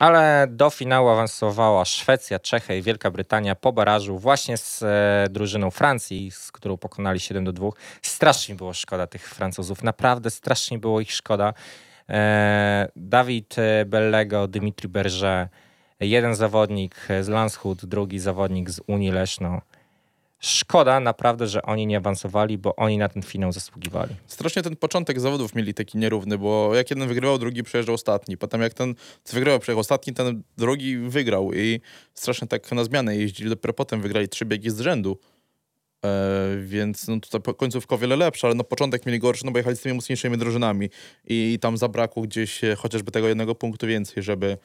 [0.00, 5.70] Ale do finału awansowała Szwecja, Czechy i Wielka Brytania po barażu właśnie z e, drużyną
[5.70, 7.68] Francji, z którą pokonali 7 do 2.
[8.02, 11.54] Strasznie było szkoda tych Francuzów, naprawdę strasznie było ich szkoda.
[12.08, 15.48] E, Dawid e, Bellego, Dimitri Berger,
[16.00, 19.60] jeden zawodnik z Landshut, drugi zawodnik z Unii Leszno.
[20.42, 24.14] Szkoda naprawdę, że oni nie awansowali, bo oni na ten finał zasługiwali.
[24.26, 28.36] Strasznie ten początek zawodów mieli taki nierówny, bo jak jeden wygrywał, drugi przejeżdżał ostatni.
[28.36, 31.80] Potem jak ten co wygrał, przejechał ostatni, ten drugi wygrał i
[32.14, 33.50] strasznie tak na zmianę jeździli.
[33.50, 35.18] Dopiero potem wygrali trzy biegi z rzędu.
[36.04, 39.58] E, więc no tutaj końcówka o wiele lepsza, ale no początek mieli gorszy, no bo
[39.58, 40.90] jechali z tymi mocniejszymi drużynami
[41.24, 44.58] i, tam zabrakło gdzieś e, chociażby tego jednego punktu więcej, żeby,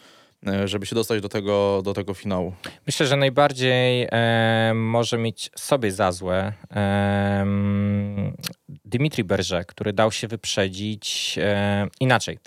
[0.66, 2.54] żeby się dostać do tego, do tego finału.
[2.86, 8.38] Myślę, że najbardziej e, może mieć sobie za złe em,
[8.86, 12.40] Dimitri Berger, który dał się wyprzedzić e, inaczej.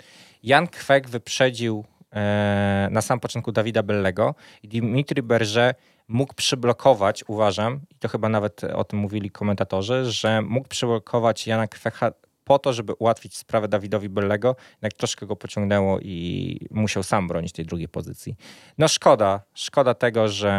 [0.43, 5.75] Jan Kwek wyprzedził e, na sam początku Dawida Bellego i Dimitri Berger
[6.07, 11.67] mógł przyblokować, uważam, i to chyba nawet o tym mówili komentatorzy, że mógł przyblokować Jana
[11.67, 12.11] Kwecha
[12.49, 17.51] po to, żeby ułatwić sprawę Dawidowi Bellego, jednak troszkę go pociągnęło i musiał sam bronić
[17.51, 18.35] tej drugiej pozycji.
[18.77, 20.49] No szkoda, szkoda tego, że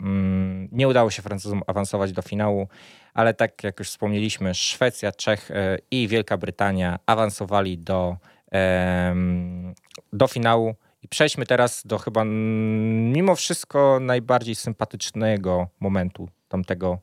[0.00, 2.68] mm, nie udało się Francuzom awansować do finału,
[3.14, 8.16] ale tak jak już wspomnieliśmy, Szwecja, Czech e, i Wielka Brytania awansowali do,
[8.50, 9.74] em,
[10.12, 10.74] do finału.
[11.02, 16.98] I przejdźmy teraz do chyba mimo wszystko najbardziej sympatycznego momentu tamtego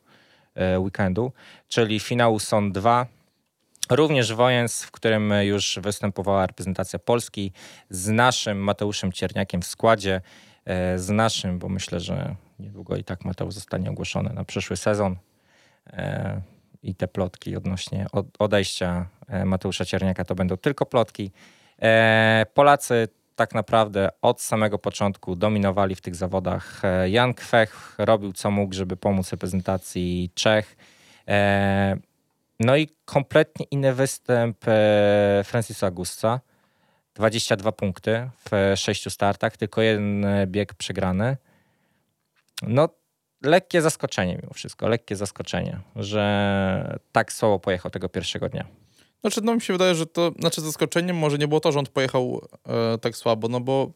[0.56, 1.32] e, weekendu,
[1.68, 3.21] czyli finału SON 2.
[3.92, 7.52] Również Wojens, w którym już występowała reprezentacja Polski
[7.90, 10.22] z naszym Mateuszem Cierniakiem w składzie,
[10.66, 15.16] e, z naszym, bo myślę, że niedługo i tak Mateusz zostanie ogłoszony na przyszły sezon.
[15.94, 16.42] E,
[16.84, 21.32] i te plotki odnośnie od, odejścia e, Mateusza Cierniaka to będą tylko plotki.
[22.54, 26.82] Polacy tak naprawdę od samego początku dominowali w tych zawodach.
[27.06, 30.78] Jan Kwech robił co mógł, żeby pomóc reprezentacji Czech.
[32.62, 36.40] E, no i kompletnie inny występ e, Francisa Augusta.
[37.16, 41.38] 22 punkty w sześciu startach, tylko jeden e, bieg przegrany.
[42.62, 42.90] No,
[43.42, 48.66] lekkie zaskoczenie mimo wszystko, lekkie zaskoczenie, że tak słabo pojechał tego pierwszego dnia.
[49.22, 51.86] Znaczy, no mi się wydaje, że to, znaczy zaskoczeniem może nie było to, że on
[51.86, 53.92] pojechał e, tak słabo, no bo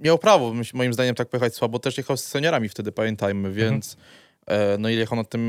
[0.00, 1.78] miał prawo, moim zdaniem, tak pojechać słabo.
[1.78, 3.96] Też jechał z seniorami wtedy, pamiętajmy, więc e,
[4.78, 5.42] no i jechał na tym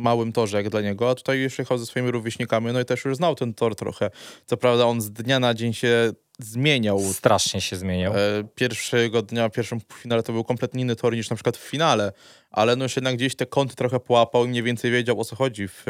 [0.00, 3.04] małym torze jak dla niego, a tutaj już jechał ze swoimi rówieśnikami, no i też
[3.04, 4.10] już znał ten tor trochę.
[4.46, 7.00] Co prawda on z dnia na dzień się zmieniał.
[7.00, 8.12] Strasznie się zmieniał.
[8.12, 8.18] E,
[8.54, 12.12] pierwszego dnia, pierwszym finale to był kompletnie inny tor niż na przykład w finale,
[12.50, 15.36] ale no już jednak gdzieś te kąty trochę połapał i mniej więcej wiedział o co
[15.36, 15.82] chodzi w, e,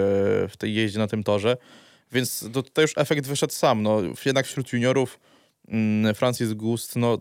[0.48, 1.56] w tej jeździe na tym torze,
[2.12, 3.82] więc to, tutaj już efekt wyszedł sam.
[3.82, 5.20] No, jednak wśród juniorów
[5.68, 7.18] mm, Francis Gust no,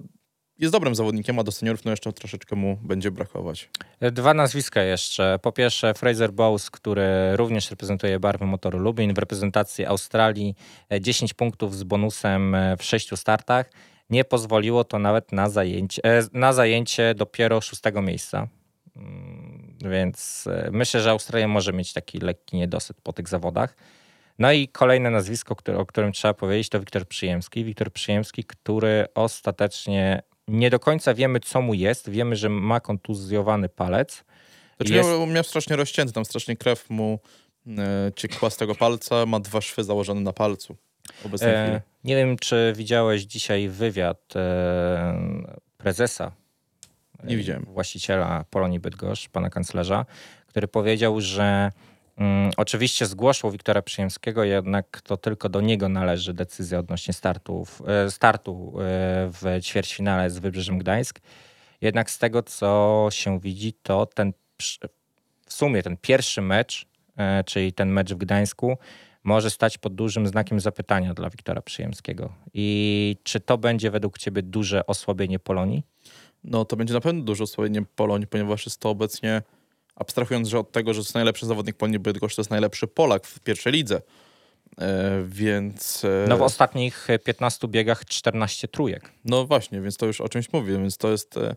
[0.59, 3.69] jest dobrym zawodnikiem, a do seniorów no jeszcze troszeczkę mu będzie brakować.
[4.01, 5.39] Dwa nazwiska jeszcze.
[5.41, 7.03] Po pierwsze Fraser Bowes, który
[7.35, 10.55] również reprezentuje barwy motoru Lubin w reprezentacji Australii.
[10.89, 13.69] e, 10 punktów z bonusem e, w sześciu startach.
[14.09, 18.47] Nie pozwoliło to nawet na zajęcie, e, na zajęcie dopiero szóstego miejsca.
[18.95, 23.75] Mm, Więc e, myślę, że Australia może mieć taki lekki niedosyt po tych zawodach.
[24.39, 27.63] No i kolejne nazwisko, o którym trzeba powiedzieć, to Wiktor Przyjemski.
[27.65, 32.09] Wiktor Przyjemski, który ostatecznie nie do końca wiemy, co mu jest.
[32.09, 34.23] Wiemy, że ma kontuzjowany palec.
[34.77, 37.19] Znaczy Jest- miał, miał strasznie rozcięty, tam strasznie krew mu
[37.67, 40.77] e, ciekła z tego palca, ma dwa szwy założone na palcu.
[41.41, 46.31] E, nie wiem, czy widziałeś dzisiaj wywiad e, prezesa,
[47.23, 47.65] Nie widziałem.
[47.65, 50.05] właściciela Polonii Bydgoszcz, pana kanclerza,
[50.47, 51.71] który powiedział, że
[52.19, 58.12] mm, oczywiście zgłosił Wiktora Przyjemskiego, jednak to tylko do niego należy decyzja odnośnie startów, e,
[58.12, 58.82] startu e,
[59.32, 61.19] w ćwierćfinale z Wybrzeżem Gdańsk.
[61.82, 64.34] Jednak z tego, co się widzi, to ten
[65.45, 66.86] w sumie ten pierwszy mecz,
[67.17, 68.77] e, czyli ten mecz w Gdańsku,
[69.23, 72.34] może stać pod dużym znakiem zapytania dla Wiktora Przyjemskiego.
[72.53, 75.84] I czy to będzie według ciebie duże osłabienie Polonii?
[76.43, 79.41] No to będzie na pewno dużo osłabienie Polonii, ponieważ jest to obecnie,
[79.99, 83.27] abstrahując że od tego, że to jest najlepszy zawodnik Polonii Bydgoszcz, to jest najlepszy Polak
[83.27, 84.01] w pierwszej lidze.
[84.77, 86.05] E, więc...
[86.05, 89.12] E, No w ostatnich 15 biegach 14 trójek.
[89.25, 91.55] No właśnie, więc to już o czymś mówię, więc to jest e,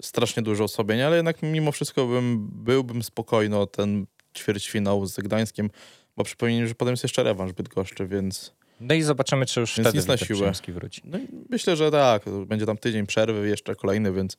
[0.00, 4.06] strasznie duże osłabienie, ale jednak mimo wszystko bym, byłbym spokojny o ten
[4.38, 5.70] ćwierćfinał z Gdańskiem,
[6.16, 9.88] bo przypomnij, że potem jest jeszcze rewanż Bydgoszczy, więc No i zobaczymy, czy już Więc
[9.88, 10.52] wtedy nic na siłę.
[10.68, 11.02] Wróci.
[11.04, 14.36] no myślę, że tak, będzie tam tydzień przerwy, jeszcze kolejny, więc,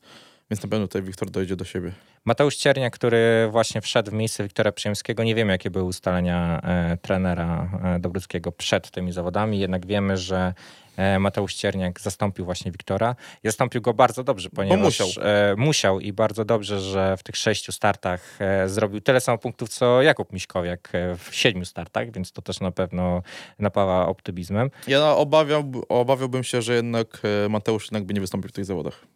[0.52, 1.92] więc na pewno tutaj Wiktor dojdzie do siebie.
[2.24, 6.96] Mateusz Ciernia, który właśnie wszedł w miejsce Wiktora Przyjemskiego, nie wiemy, jakie były ustalenia e,
[6.96, 10.54] trenera e, Dobruckiego przed tymi zawodami, jednak wiemy, że
[10.96, 13.16] e, Mateusz Cierniak zastąpił właśnie Wiktora.
[13.44, 15.08] Zastąpił go bardzo dobrze, ponieważ musiał.
[15.22, 19.68] E, musiał i bardzo dobrze, że w tych sześciu startach e, zrobił tyle samo punktów,
[19.68, 23.22] co Jakub Miśkowiak e, w siedmiu startach, więc to też na pewno
[23.58, 24.70] napawa optymizmem.
[24.86, 29.06] Ja obawiał, obawiałbym się, że jednak Mateusz jednak by nie wystąpił w tych zawodach.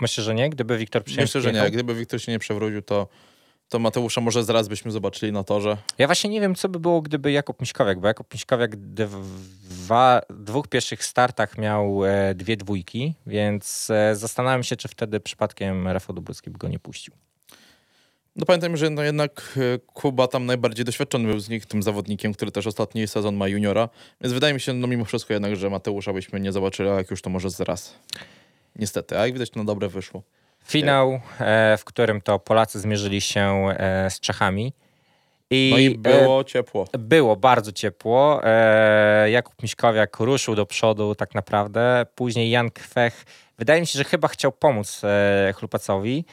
[0.00, 1.70] Myślę, że nie, gdyby Wiktor Przyjemski Myślę, że nie.
[1.70, 3.08] Gdyby Wiktor się nie przewrócił, to,
[3.68, 5.76] to Mateusza może zaraz byśmy zobaczyli na torze.
[5.98, 10.68] Ja właśnie nie wiem, co by było, gdyby Jakub Miśkowiak, bo Jakub Miśkowiak dwa, dwóch
[10.68, 16.50] pierwszych startach miał e, dwie dwójki, więc e, zastanawiam się, czy wtedy przypadkiem Rafał Dobrucki
[16.50, 17.14] by go nie puścił.
[18.36, 22.34] No pamiętajmy, że no jednak e, Kuba tam najbardziej doświadczony był z nich, tym zawodnikiem,
[22.34, 23.88] który też ostatni sezon ma juniora.
[24.20, 27.10] Więc wydaje mi się, no mimo wszystko jednak, że Mateusza byśmy nie zobaczyli, a jak
[27.10, 27.94] już to może zaraz.
[28.78, 30.22] Niestety, a jak widać, to na dobre wyszło.
[30.64, 34.72] Finał, e, w którym to Polacy zmierzyli się e, z Czechami.
[35.50, 36.86] I, No i e, było ciepło.
[36.98, 38.40] Było bardzo ciepło.
[38.44, 42.06] E, Jakub Miśkowiak ruszył do przodu tak naprawdę.
[42.14, 43.24] Później Jan Kwech,
[43.58, 46.24] wydaje mi się, że chyba chciał pomóc e, Chlupacowi.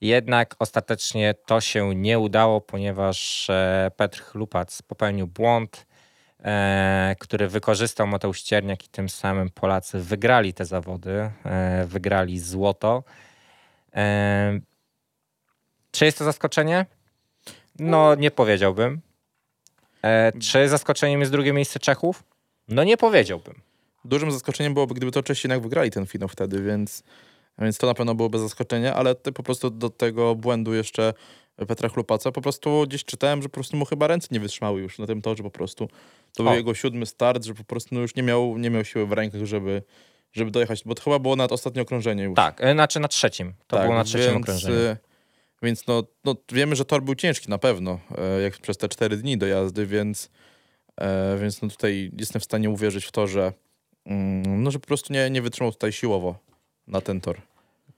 [0.00, 5.86] Jednak ostatecznie to się nie udało, ponieważ e, Petr Chlupac popełnił błąd,
[6.44, 13.04] e, który wykorzystał Mateusz Cierniak i tym samym Polacy wygrali te zawody, e, wygrali złoto.
[13.94, 14.60] E,
[15.90, 16.86] czy jest to zaskoczenie?
[17.78, 19.00] No, nie powiedziałbym.
[20.02, 22.24] E, czy zaskoczeniem jest drugie miejsce Czechów?
[22.68, 23.54] No nie powiedziałbym.
[24.04, 27.02] Dużym zaskoczeniem byłoby, gdyby to Czesi jednak wygrali ten finał wtedy, więc,
[27.58, 31.14] więc to na pewno byłoby zaskoczenie, ale ty po prostu do tego błędu jeszcze
[31.68, 34.98] Petra Chlupaca, po prostu gdzieś czytałem, że po prostu mu chyba ręce nie wytrzymały już
[34.98, 35.88] na tym torze po prostu.
[36.36, 36.56] To był O.
[36.56, 39.44] jego siódmy start, że po prostu no już nie miał, nie miał siły w rękach,
[39.44, 39.82] żeby,
[40.32, 42.36] żeby dojechać, bo to chyba było nawet ostatnie okrążenie już.
[42.36, 43.54] Tak, e, znaczy na trzecim.
[43.66, 44.74] To Tak, było na trzecim więc, okrążeniu.
[44.76, 44.96] y,
[45.62, 49.16] Więc no, no, wiemy, że tor był ciężki na pewno, e, jak przez te cztery
[49.16, 50.30] dni do jazdy, więc,
[51.00, 53.52] e, więc no tutaj jestem w stanie uwierzyć w to, że,
[54.06, 56.38] mm, no, że po prostu nie, nie wytrzymał tutaj siłowo
[56.86, 57.36] na ten tor.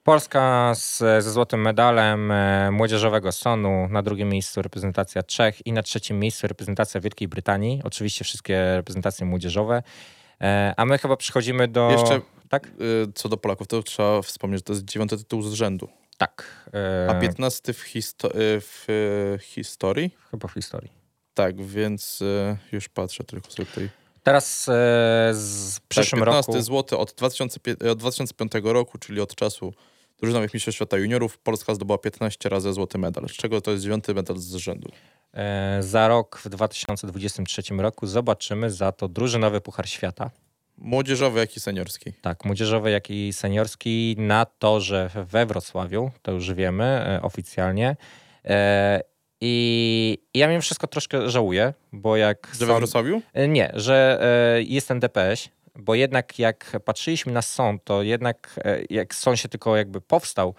[0.05, 5.83] Polska z, ze złotym medalem e, młodzieżowego Sonu, na drugim miejscu reprezentacja Czech i na
[5.83, 7.81] trzecim miejscu reprezentacja Wielkiej Brytanii.
[7.85, 9.83] Oczywiście wszystkie reprezentacje młodzieżowe.
[10.41, 11.91] E, a my chyba przechodzimy do...
[11.91, 12.67] Jeszcze- Tak?
[12.67, 12.71] E,
[13.15, 15.89] Co do Polaków, to trzeba wspomnieć, że to jest dziewiąty tytuł z rzędu,
[16.19, 16.69] Tak.
[17.09, 18.87] A 15 w, histo- w
[19.43, 20.11] historii.
[20.31, 20.93] Chyba w historii.
[21.35, 22.23] Tak, więc
[22.73, 23.89] już patrzę tylko sobie tutaj.
[24.23, 24.65] Teraz
[25.33, 26.63] z- w przyszłym tak, 15 roku...
[26.65, 29.75] zł od, 2005 od 2005 roku, czyli od czasu
[30.21, 34.15] drużynowych mistrzostw świata juniorów, Polska zdobyła 15 razy złoty medal, z czego to jest dziewiąty
[34.15, 34.91] medal z rzędu.
[35.35, 40.31] E, za rok w 2023 roku zobaczymy za to drużynowy Puchar Świata.
[40.79, 42.13] Młodzieżowy, jak i seniorski.
[42.23, 47.97] Tak, młodzieżowy, jak i seniorski na torze we Wrocławiu, to już wiemy e, oficjalnie.
[48.45, 49.01] E,
[49.41, 52.53] I ja mimo wszystko troszkę żałuję, bo jak.
[52.61, 53.23] Że we Wrocławiu?
[53.33, 54.19] E, Nie, że
[54.57, 59.41] e, jest ten DPS, bo jednak jak patrzyliśmy na sąd, to jednak e, jak sąd
[59.41, 60.55] się tylko jakby powstał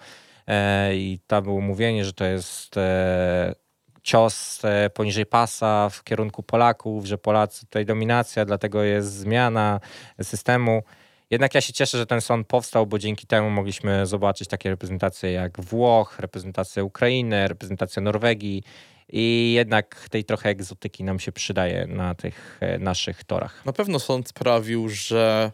[0.46, 3.54] e, i tam było mówienie, że to jest e,
[4.02, 4.62] cios
[4.94, 9.80] poniżej pasa w kierunku Polaków, że Polacy tutaj dominacja, dlatego jest zmiana
[10.22, 10.82] systemu.
[11.30, 15.32] Jednak ja się cieszę, że ten sąd powstał, bo dzięki temu mogliśmy zobaczyć takie reprezentacje
[15.32, 18.62] jak Włoch, reprezentacja Ukrainy, reprezentacja Norwegii
[19.08, 23.66] i jednak tej trochę egzotyki nam się przydaje na tych e, naszych torach.
[23.66, 25.52] Na pewno sąd sprawił, że.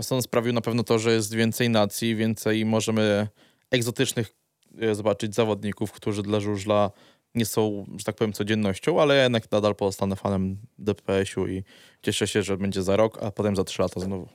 [0.00, 3.28] Sąd sprawił na pewno to, że jest więcej nacji, więcej możemy
[3.70, 4.34] egzotycznych
[4.80, 6.90] e, zobaczyć zawodników, którzy dla żużla
[7.34, 11.64] nie są, że tak powiem, codziennością, ale ja jednak nadal pozostanę fanem DPS-u i
[12.02, 14.28] cieszę się, że będzie za rok, a potem za trzy lata znowu.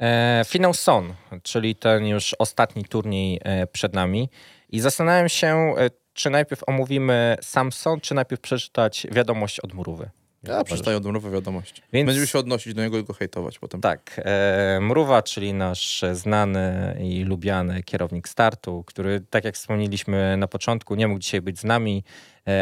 [0.00, 4.30] E, finał SON, czyli ten już ostatni turniej e, przed nami.
[4.68, 5.74] I zastanawiam się,
[6.16, 10.10] czy najpierw omówimy sam SON, czy najpierw przeczytać wiadomość od Murówy.
[10.42, 11.82] Ja przeczytaję odmowę wiadomość.
[11.92, 13.80] Więc- Będziemy się odnosić do niego i go hejtować potem.
[13.80, 20.46] Tak, e, Mruwa, czyli nasz znany i lubiany kierownik startu, który, tak jak wspomnieliśmy na
[20.48, 22.04] początku, nie mógł dzisiaj być z nami,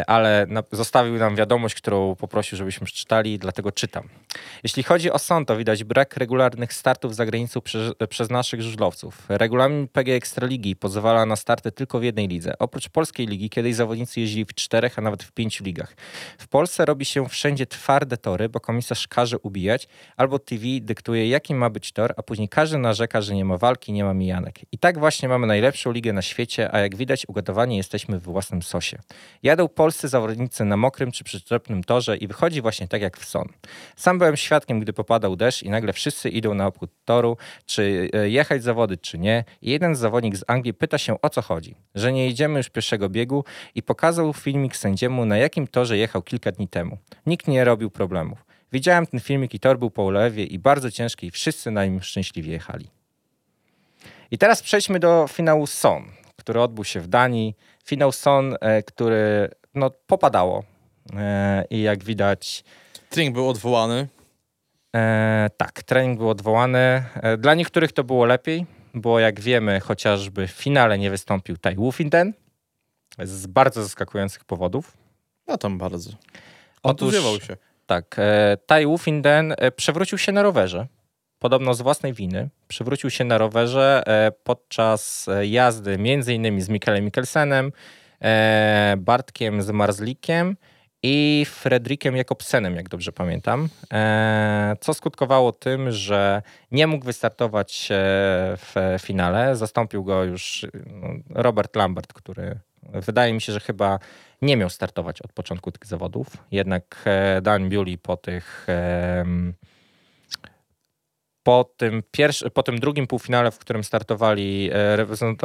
[0.07, 4.09] ale na, zostawił nam wiadomość, którą poprosił, żebyśmy przeczytali, dlatego czytam.
[4.63, 9.25] Jeśli chodzi o sąd, to widać brak regularnych startów za granicą przez, przez naszych żużlowców.
[9.29, 12.53] Regulamin PG Ekstraligi pozwala na starty tylko w jednej lidze.
[12.59, 15.95] Oprócz polskiej ligi, kiedyś zawodnicy jeździli w czterech, a nawet w pięciu ligach.
[16.37, 21.55] W Polsce robi się wszędzie twarde tory, bo komisarz każe ubijać, albo TV dyktuje, jaki
[21.55, 24.59] ma być tor, a później każdy narzeka, że nie ma walki, nie ma mijanek.
[24.71, 28.61] I tak właśnie mamy najlepszą ligę na świecie, a jak widać, ugotowani jesteśmy w własnym
[28.61, 28.97] sosie.
[29.43, 33.47] Jadą polscy zawodnicy na mokrym czy przyczepnym torze i wychodzi właśnie tak jak w son.
[33.95, 38.29] Sam byłem świadkiem, gdy popadał deszcz i nagle wszyscy idą na obchód toru, czy e,
[38.29, 39.43] jechać zawody, czy nie.
[39.61, 41.75] I jeden zawodnik z Anglii pyta się, o co chodzi.
[41.95, 43.43] Że nie jedziemy już pierwszego biegu
[43.75, 46.97] i pokazał filmik sędziemu, na jakim torze jechał kilka dni temu.
[47.25, 48.45] Nikt nie robił problemów.
[48.71, 52.01] Widziałem ten filmik i tor był po ulewie i bardzo ciężki i wszyscy na nim
[52.01, 52.89] szczęśliwie jechali.
[54.31, 56.03] I teraz przejdźmy do finału Son,
[56.35, 57.55] który odbył się w Danii.
[57.85, 60.63] Finał Son, e, który no, popadało.
[61.13, 62.63] E, I jak widać,
[63.09, 64.07] Trening był odwołany.
[64.95, 67.03] E, tak, trening był odwołany.
[67.15, 71.75] E, dla niektórych to było lepiej, bo jak wiemy, chociażby w finale nie wystąpił Tai
[73.23, 74.97] z bardzo zaskakujących powodów.
[75.47, 76.11] Ja tam bardzo.
[76.83, 77.13] Otóż-
[77.47, 77.57] się.
[77.85, 78.85] Tak, e, Tai
[79.57, 80.87] e, przewrócił się na rowerze.
[81.39, 82.49] Podobno z własnej winy.
[82.67, 87.71] Przewrócił się na rowerze e, podczas jazdy między innymi z Mikkelem Mikkelsenem,
[88.97, 90.55] Bartkiem z Marzlikiem
[91.07, 93.69] i Fredrikiem Jakobsenem, jak dobrze pamiętam.
[93.93, 97.95] E, co skutkowało tym, że nie mógł wystartować e,
[98.57, 99.55] w finale.
[99.55, 103.99] Zastąpił go już no, Robert Lambert, który wydaje mi się, że chyba
[104.41, 106.27] nie miał startować od początku tych zawodów.
[106.51, 108.67] Jednak e, Dan Bewley po tych
[111.45, 114.97] po tym, pierwszy, po tym drugim półfinale, w którym startowali e,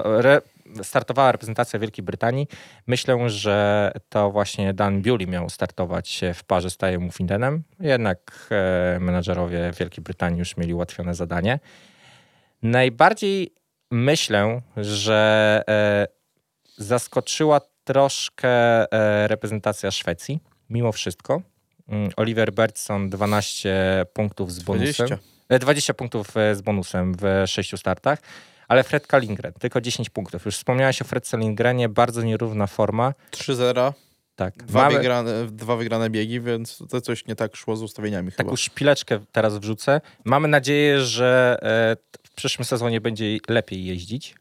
[0.05, 0.41] re,
[0.83, 2.47] startowała reprezentacja Wielkiej Brytanii,
[2.87, 7.63] myślę, że to właśnie Dan Bewley miał startować w parze z Tajem Findenem.
[7.81, 11.59] Jednak e, menadżerowie Wielkiej Brytanii już mieli ułatwione zadanie.
[12.63, 13.55] Najbardziej
[13.91, 16.07] myślę, że e,
[16.77, 18.49] zaskoczyła troszkę
[18.93, 21.43] e, reprezentacja Szwecji, mimo wszystko.
[21.89, 25.07] Mm, Oliver Bertson 12 punktów z bonusem.
[25.07, 25.40] 20.
[25.51, 28.19] E, 20 punktów e, z bonusem w sześciu startach,
[28.69, 30.45] ale Fred Kalingren tylko 10 punktów.
[30.47, 33.15] Już wspomniałeś o Fred Kalingrenie, bardzo nierówna forma.
[33.31, 33.93] 3-0,
[34.37, 38.31] Tak, dwa, mamy wygrane, dwa wygrane biegi, więc to coś nie tak szło z ustawieniami
[38.31, 38.45] chyba.
[38.45, 40.01] taką szpileczkę teraz wrzucę.
[40.25, 44.35] Mamy nadzieję, że e, w przyszłym sezonie będzie lepiej jeździć.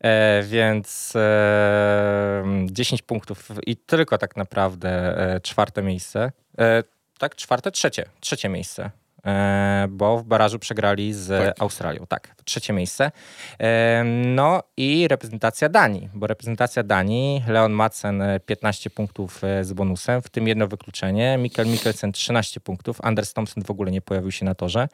[0.00, 4.88] E, więc e, 10 punktów i tylko tak naprawdę
[5.34, 6.32] e, czwarte miejsce.
[6.58, 6.82] E,
[7.18, 8.04] tak, czwarte, trzecie.
[8.20, 8.90] Trzecie miejsce.
[9.26, 11.62] E, bo w barażu przegrali z Tak.
[11.62, 12.06] Australią.
[12.08, 13.10] Tak, trzecie miejsce.
[13.58, 19.72] E, no i reprezentacja Danii, bo reprezentacja Danii, Leon Madsen e, 15 punktów e, z
[19.72, 24.30] bonusem, w tym jedno wykluczenie, Mikkel Mikkelsen 13 punktów, Anders Thompson w ogóle nie pojawił
[24.30, 24.88] się na torze.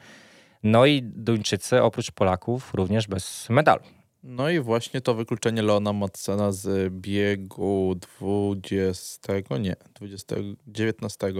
[0.63, 3.81] No i Duńczycy oprócz Polaków również bez medalu.
[4.23, 10.35] No i właśnie to wykluczenie Leona Matsena z biegu 20, nie, 20,
[10.67, 11.33] 19.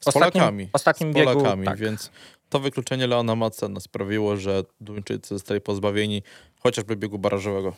[0.00, 0.68] Z Ostatnim- Polakami.
[0.72, 1.78] ostatnim z biegu, Polakami, tak.
[1.78, 2.10] więc
[2.48, 6.22] to wykluczenie Leona Matsena sprawiło, że Duńczycy zostali pozbawieni
[6.60, 7.74] chociażby biegu barażowego.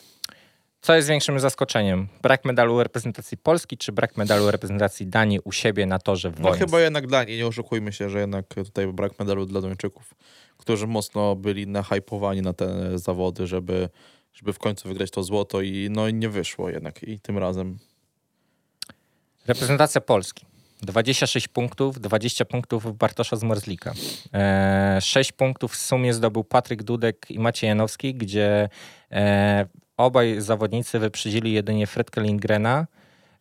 [0.83, 2.09] Co jest większym zaskoczeniem?
[2.23, 6.43] Brak medalu reprezentacji Polski, czy brak medalu reprezentacji Danii u siebie na torze w No
[6.43, 6.59] Wojens?
[6.59, 10.15] chyba jednak dla niej, nie oszukujmy się, że jednak tutaj brak medalu dla Duńczyków,
[10.57, 13.89] którzy mocno byli nahypowani na te zawody, żeby,
[14.33, 17.79] żeby w końcu wygrać to złoto i no i nie wyszło jednak i tym razem.
[19.47, 20.47] Reprezentacja Polski.
[20.81, 23.93] 26 punktów, 20 punktów Bartosza z Morzlika.
[24.35, 28.69] E, 6 punktów w sumie zdobył Patryk Dudek i Maciej Janowski, gdzie
[29.13, 29.67] e,
[29.97, 32.87] obaj zawodnicy wyprzedzili jedynie Fredkę Lindgrena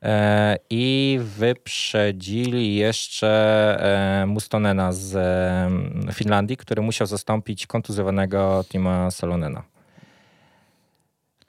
[0.04, 3.28] e, i wyprzedzili jeszcze
[4.22, 9.64] e, Mustonena z e, Finlandii, który musiał zastąpić kontuzjowanego Tima Salonena.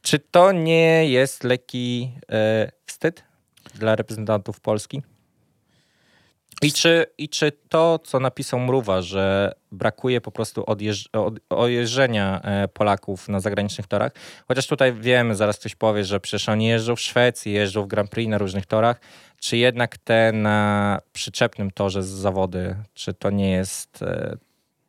[0.02, 3.24] Czy to nie jest lekki e, wstyd
[3.74, 5.02] dla reprezentantów Polski?
[6.62, 12.40] I czy, I czy to, co napisał Mruwa, że brakuje po prostu odjeżdż, od, ojeżdżenia
[12.42, 14.12] e, Polaków na zagranicznych torach,
[14.48, 18.10] chociaż tutaj wiemy, zaraz ktoś powie, że przecież oni jeżdżą w Szwecji, jeżdżą w Grand
[18.10, 19.00] Prix na różnych torach,
[19.38, 24.36] czy jednak te na przyczepnym torze z zawody, czy to nie jest e,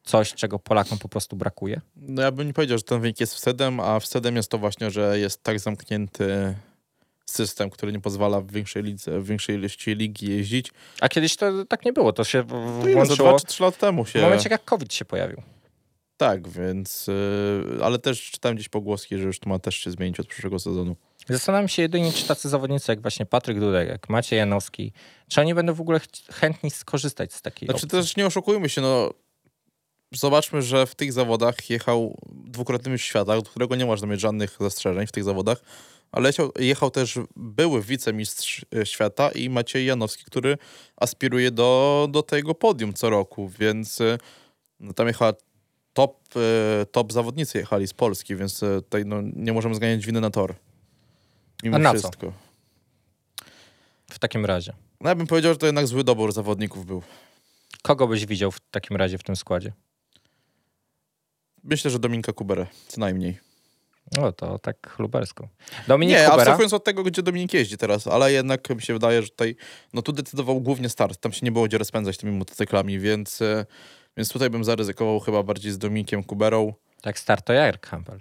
[0.03, 1.81] coś, czego Polakom po prostu brakuje?
[1.95, 4.91] No ja bym nie powiedział, że ten wynik jest wstydem, a wstydem jest to właśnie,
[4.91, 6.55] że jest tak zamknięty
[7.31, 10.71] system, który nie pozwala w większej, lidze, w większej ilości ligi jeździć.
[11.01, 14.19] A kiedyś to tak nie było, to się To włączyło czy trzy lata temu się...
[14.19, 15.41] w momencie, jak COVID się pojawił.
[16.17, 17.07] Tak, więc...
[17.07, 20.59] Yy, ale też czytałem gdzieś pogłoski, że już to ma też się zmienić od przyszłego
[20.59, 20.95] sezonu.
[21.29, 24.93] Zastanawiam się jedynie, czy tacy zawodnicy jak właśnie Patryk Dudek, jak Maciej Janowski,
[25.27, 27.89] czy oni będą w ogóle ch- chętni skorzystać z takiej Znaczy opcji?
[27.89, 29.13] też nie oszukujmy się, no
[30.11, 34.57] zobaczmy, że w tych zawodach jechał dwukrotny mistrz świata, do którego nie można mieć żadnych
[34.59, 35.61] zastrzeżeń w tych zawodach,
[36.11, 40.57] ale jechał, jechał też były wicemistrz e, świata i Maciej Janowski, który
[40.97, 44.17] aspiruje do, do tego podium co roku, więc e,
[44.79, 45.33] no, tam jechała
[45.93, 50.29] top, e, top zawodnicy jechali z Polski, więc tutaj no, nie możemy zganiać winy na
[50.29, 50.55] tor.
[51.63, 51.99] Mimo A na co?
[51.99, 52.33] wszystko.
[54.11, 54.73] W takim razie.
[55.01, 57.03] No ja bym powiedział, że to jednak zły dobór zawodników był.
[57.81, 59.73] Kogo byś widział w takim razie w tym składzie?
[61.63, 63.50] Myślę, że Dominika Kuberę, co najmniej.
[64.17, 65.47] No to tak lubersko.
[65.87, 66.35] Dominik nie, Kubera.
[66.35, 69.55] abstrahując od tego, gdzie Dominik jeździ teraz, ale jednak mi się wydaje, że tutaj,
[69.93, 73.65] no tu decydował głównie start, tam się nie było gdzie rozpędzać tymi motocyklami, więc, e,
[74.17, 76.73] więc tutaj bym zaryzykował chyba bardziej z Dominikiem Kuberą.
[77.01, 78.19] Tak start to Jarek Campbell.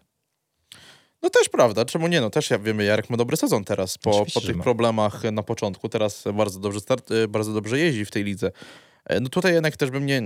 [1.23, 4.11] No też prawda, czemu nie, no też ja wiemy, Jarek ma dobry sezon teraz, po,
[4.11, 4.63] Oczywiście, po tych ma.
[4.63, 8.53] problemach na początku, teraz bardzo dobrze start, e, bardzo dobrze jeździ w tej lidze.
[9.11, 10.23] E, No tutaj jednak też bym nie,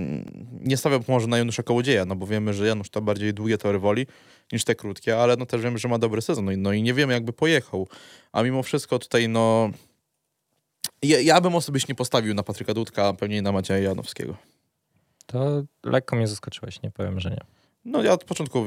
[0.61, 3.79] nie stawiał może na Janusza Kołodzieja, no bo wiemy, że Janusz to bardziej długie tory
[3.79, 4.07] woli
[4.51, 6.83] niż te krótkie, ale no też wiemy, że ma dobry sezon, no i, no i
[6.83, 7.87] nie wiemy jakby pojechał.
[8.31, 9.69] A mimo wszystko tutaj no...
[11.01, 14.37] Ja, ja bym osobiście postawił na Patryka Dudka, a pewnie na Macieja Janowskiego.
[15.25, 17.41] To lekko mnie zaskoczyłeś, nie powiem, że nie.
[17.85, 18.65] No ja od początku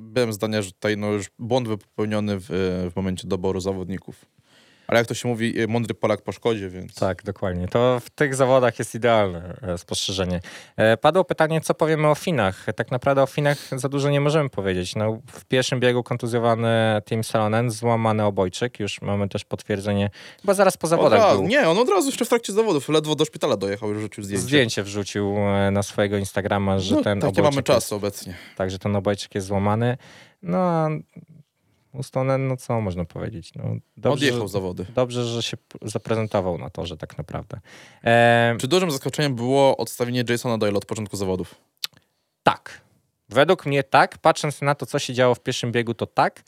[0.00, 2.46] byłem zdania, że tutaj no już błąd był popełniony w,
[2.92, 4.24] w momencie doboru zawodników.
[4.88, 6.94] Ale jak to się mówi, mądry Polak po szkodzie, więc...
[6.94, 7.68] Tak, dokładnie.
[7.68, 10.40] To w tych zawodach jest idealne e, spostrzeżenie.
[10.76, 12.66] E, Padło pytanie, co powiemy o Finach.
[12.76, 14.96] Tak naprawdę o Finach za dużo nie możemy powiedzieć.
[14.96, 16.68] No, w pierwszym biegu kontuzjowany
[17.08, 18.80] Tim Salonen, złamany obojczyk.
[18.80, 20.10] Już mamy też potwierdzenie.
[20.40, 21.48] Chyba zaraz po Od zawodach razu, był.
[21.48, 24.42] nie, on od razu jeszcze w trakcie zawodów, ledwo do szpitala dojechał, już rzucił zdjęcie.
[24.46, 28.34] Zdjęcie wrzucił e, na swojego Instagrama, że no, ten takie obojczyk mamy czas obecnie.
[28.56, 29.96] Tak, że ten obojczyk jest złamany.
[30.42, 30.88] No,
[31.96, 33.54] Ustonen, no co można powiedzieć?
[33.54, 33.64] No,
[33.96, 34.86] dobrze, Odjechał zawody.
[34.94, 37.60] dobrze, że się zaprezentował na torze tak naprawdę.
[38.04, 41.54] E, Czy dużym zaskoczeniem było odstawienie Jasona Doyle od początku zawodów?
[42.42, 42.80] Tak.
[43.28, 44.18] Według mnie tak.
[44.18, 46.42] Patrząc na to, co się działo w pierwszym biegu, to tak.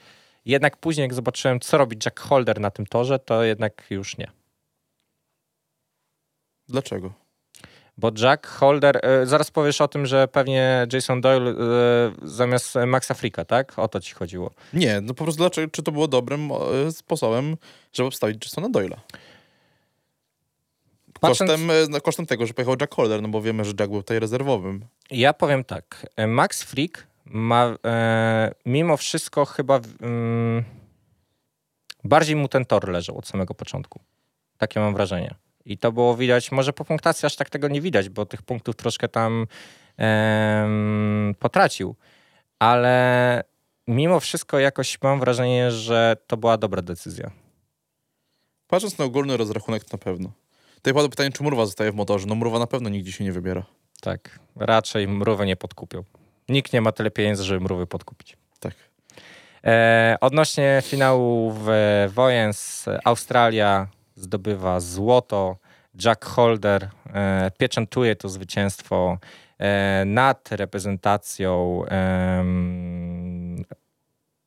[0.44, 4.30] Jednak później, jak zobaczyłem, co robi Jack Holder na tym torze, to jednak już nie.
[6.68, 7.12] Dlaczego?
[7.98, 11.54] Bo Jack Holder, e, zaraz powiesz o tym, że pewnie Jason Doyle e,
[12.22, 13.78] zamiast Maxa Frika, tak?
[13.78, 14.50] O to ci chodziło.
[14.72, 17.56] Nie, no po prostu dlaczego, czy to było dobrym e, sposobem,
[17.92, 18.96] żeby obstawić Jasona Doyla?
[21.20, 23.90] Patrząc- Kosztem, e, no, kosztem tego, że pojechał Jack Holder, no bo wiemy, że Jack
[23.92, 24.84] był tutaj rezerwowym.
[25.10, 26.06] Ja powiem tak.
[26.28, 30.64] Max Freak ma e, mimo wszystko chyba mm,
[32.04, 34.00] Bardziej mu ten tor leżał od samego początku.
[34.58, 35.34] Takie mam wrażenie.
[35.64, 38.76] I to było widać, może po punktacji aż tak tego nie widać, bo tych punktów
[38.76, 39.46] troszkę tam
[39.96, 41.96] em, potracił.
[42.58, 43.44] Ale
[43.86, 47.30] mimo wszystko jakoś mam wrażenie, że to była dobra decyzja.
[48.66, 50.32] Patrząc na ogólny rozrachunek, to na pewno.
[50.74, 52.26] Tutaj padło pytanie, czy Murwa zostaje w motorze.
[52.26, 53.64] No Murwa na pewno nigdzie się nie wybiera.
[54.00, 56.04] Tak, raczej mrówy nie podkupią.
[56.48, 58.36] Nikt nie ma tyle pieniędzy, żeby mrówy podkupić.
[58.60, 58.74] Tak.
[59.64, 61.68] E, odnośnie finału w
[62.14, 63.88] Wojens, Australia
[64.18, 65.56] zdobywa złoto.
[66.04, 69.18] Jack Holder e, pieczętuje to zwycięstwo
[69.58, 73.64] e, nad reprezentacją em,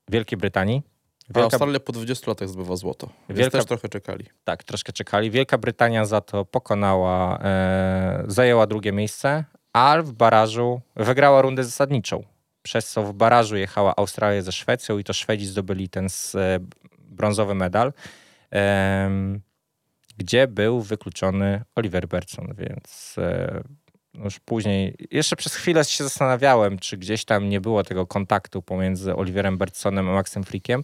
[0.10, 0.82] Wielkiej Brytanii.
[1.30, 3.10] A Wielka, Australia po 20 latach zbywa złoto.
[3.30, 4.26] Więc Wielka- też trochę czekali.
[4.44, 5.32] tak, troszkę czekali.
[5.32, 9.44] Wielka Brytania za to pokonała, e, zajęła drugie miejsce,
[9.74, 12.24] a w barażu wygrała rundę zasadniczą.
[12.64, 16.06] Przez co w barażu jechała Australia ze Szwecją i to Szwedzi zdobyli ten
[16.36, 16.60] e,
[17.00, 17.94] brązowy medal,
[20.24, 23.62] gdzie był wykluczony Oliver Bergson, więc e,
[24.14, 28.62] no już później, jeszcze przez chwilę się zastanawiałem, czy gdzieś tam nie było tego kontaktu
[28.62, 30.84] pomiędzy Oliverem Bergsonem a Maxem Frickiem.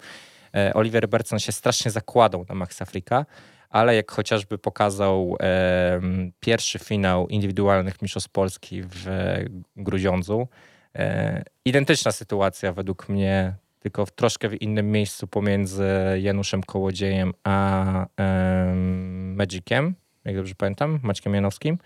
[0.56, 3.26] E, Oliver Bergson się strasznie zakładał na Maxa Fricka,
[3.70, 10.48] ale jak chociażby pokazał em, pierwszy finał indywidualnych mistrzostw Polski w e, Gruziądzu,
[10.96, 15.88] e, identyczna sytuacja według mnie, tylko w troszkę w innym miejscu pomiędzy
[16.22, 21.78] Januszem Kołodziejem a em, Magiciem, jak dobrze pamiętam, Maćkiem Janowskim.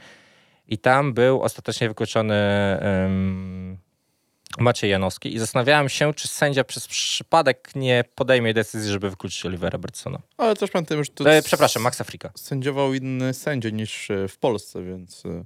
[0.68, 2.36] I tam był ostatecznie wykluczony
[4.60, 9.78] Maciej Janowski i zastanawiałem się, czy sędzia przez przypadek nie podejmie decyzji, żeby wykluczyć Olivera
[9.78, 10.20] Bertsona.
[10.38, 12.32] Ale też pamiętam, że to E, przepraszam, Maxa Frika.
[12.36, 15.46] sędziował inny sędzia niż e, w Polsce, więc e,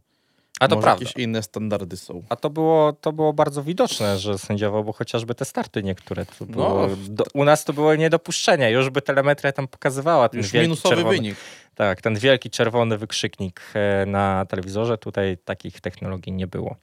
[0.60, 1.06] A to może prawda.
[1.06, 2.24] jakieś inne standardy są.
[2.30, 6.26] A to było, to było bardzo widoczne, że sędziował, bo chociażby te starty niektóre.
[6.26, 6.96] To było, No.
[7.10, 8.72] do, u nas to było niedopuszczenie.
[8.72, 10.30] Już by telemetria tam pokazywała.
[10.30, 11.36] Ten Już wielki minusowy czerwony, wynik.
[11.76, 14.98] Tak, ten wielki czerwony wykrzyknik e, na telewizorze.
[14.98, 16.76] Tutaj takich technologii nie było.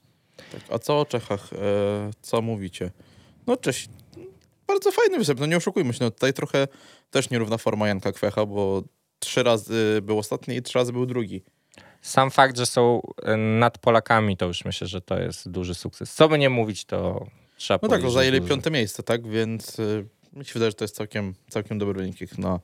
[0.51, 0.61] Tak.
[0.71, 1.53] A co o Czechach?
[1.53, 1.57] E,
[2.21, 2.91] co mówicie?
[3.47, 3.89] No cześć.
[4.67, 5.99] Bardzo fajny występ, no nie oszukujmy się.
[6.03, 6.67] No, tutaj trochę
[7.11, 8.83] też nierówna forma Janka Kwecha, bo
[9.19, 11.43] trzy razy był ostatni i trzy razy był drugi.
[12.03, 16.13] Sam fakt, że są e, nad Polakami, to już myślę, że to jest duży sukces.
[16.13, 17.25] Co by nie mówić, to
[17.57, 18.49] trzeba No tak, no zajęli duży.
[18.49, 19.27] piąte miejsce, tak?
[19.27, 22.59] Więc y, mi się wydaje, że to jest całkiem, całkiem dobry wynik ich na,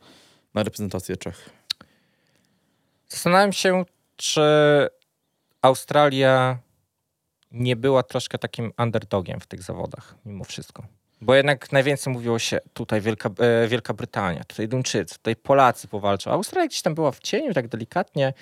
[0.53, 1.49] na reprezentację Czech.
[3.07, 3.85] Zastanawiam się,
[4.15, 4.41] czy
[5.61, 6.59] Australia
[7.51, 10.83] nie była troszkę takim underdogiem w tych zawodach, mimo wszystko.
[11.21, 16.31] Bo jednak najwięcej mówiło się tutaj Wielka, e, Wielka Brytania, tutaj Duńczycy, tutaj Polacy powalczą.
[16.31, 18.33] Australia gdzieś tam była w cieniu, tak delikatnie.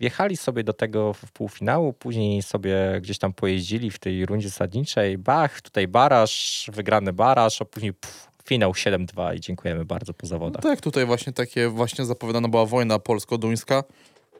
[0.00, 5.18] Wjechali sobie do tego w półfinału, później sobie gdzieś tam pojeździli w tej rundzie zasadniczej.
[5.18, 10.28] Bach, tutaj baraż, wygrany baraż, a później pff, finał 7-2 i dziękujemy bardzo po No
[10.28, 10.62] zawodach.
[10.62, 13.84] tak, tutaj właśnie takie właśnie zapowiadana była wojna polsko-duńska,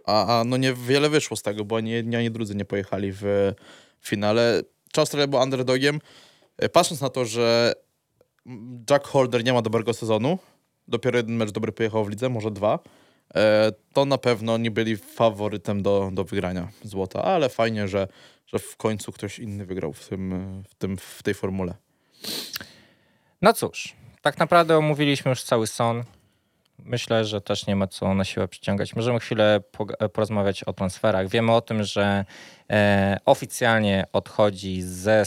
[0.07, 3.53] a, a no niewiele wyszło z tego, bo ani jedni, ani drudzy nie pojechali w
[4.01, 4.63] finale.
[4.93, 6.01] Czy Australia była underdogiem?
[6.59, 7.73] E, Patrząc na to, że
[8.91, 10.39] Jack Holder nie ma dobrego sezonu,
[10.89, 12.79] dopiero jeden mecz dobry pojechał w lidze, może dwa,
[13.93, 18.09] to na pewno nie byli faworytem do, do wygrania złota, ale fajnie, że,
[18.47, 21.75] że w końcu ktoś inny wygrał w, tym, w, tym, w tej formule.
[23.43, 26.05] No cóż, tak naprawdę omówiliśmy już cały son.
[26.79, 28.97] Myślę, że też nie ma co na siłę przyciągać.
[28.97, 29.61] Możemy chwilę
[30.13, 31.29] porozmawiać o transferach.
[31.29, 32.25] Wiemy o tym, że
[32.71, 35.25] e, oficjalnie odchodzi ze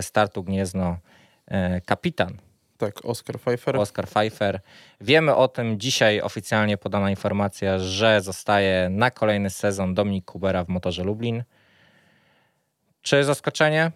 [0.00, 0.98] startu Gniezno
[1.46, 2.38] e, kapitan
[2.80, 3.76] Tak, Oscar Pfeiffer.
[3.76, 4.60] Oskar Pfeiffer.
[5.00, 10.68] Wiemy o tym, dzisiaj oficjalnie podana informacja, że zostaje na kolejny sezon Dominik Kubera w
[10.68, 11.44] motorze Lublin.
[13.02, 13.92] Czy zaskoczenie?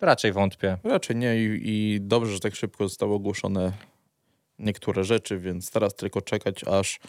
[0.00, 0.76] Raczej wątpię.
[0.84, 3.72] Raczej nie i, i dobrze, że tak szybko zostały ogłoszone
[4.58, 7.00] niektóre rzeczy, więc teraz tylko czekać, aż,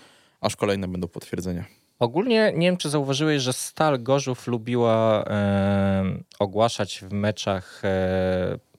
[0.42, 1.66] aż kolejne będą potwierdzenia.
[2.00, 6.04] Ogólnie nie wiem, czy zauważyłeś, że Stal Gorzów lubiła e,
[6.40, 7.90] ogłaszać w meczach e,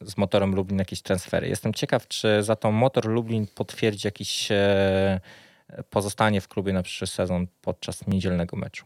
[0.00, 1.48] z motorem Lublin jakieś transfery.
[1.48, 5.20] Jestem ciekaw, czy za to motor Lublin potwierdzi jakieś e,
[5.90, 8.84] pozostanie w klubie na przyszły sezon podczas niedzielnego meczu.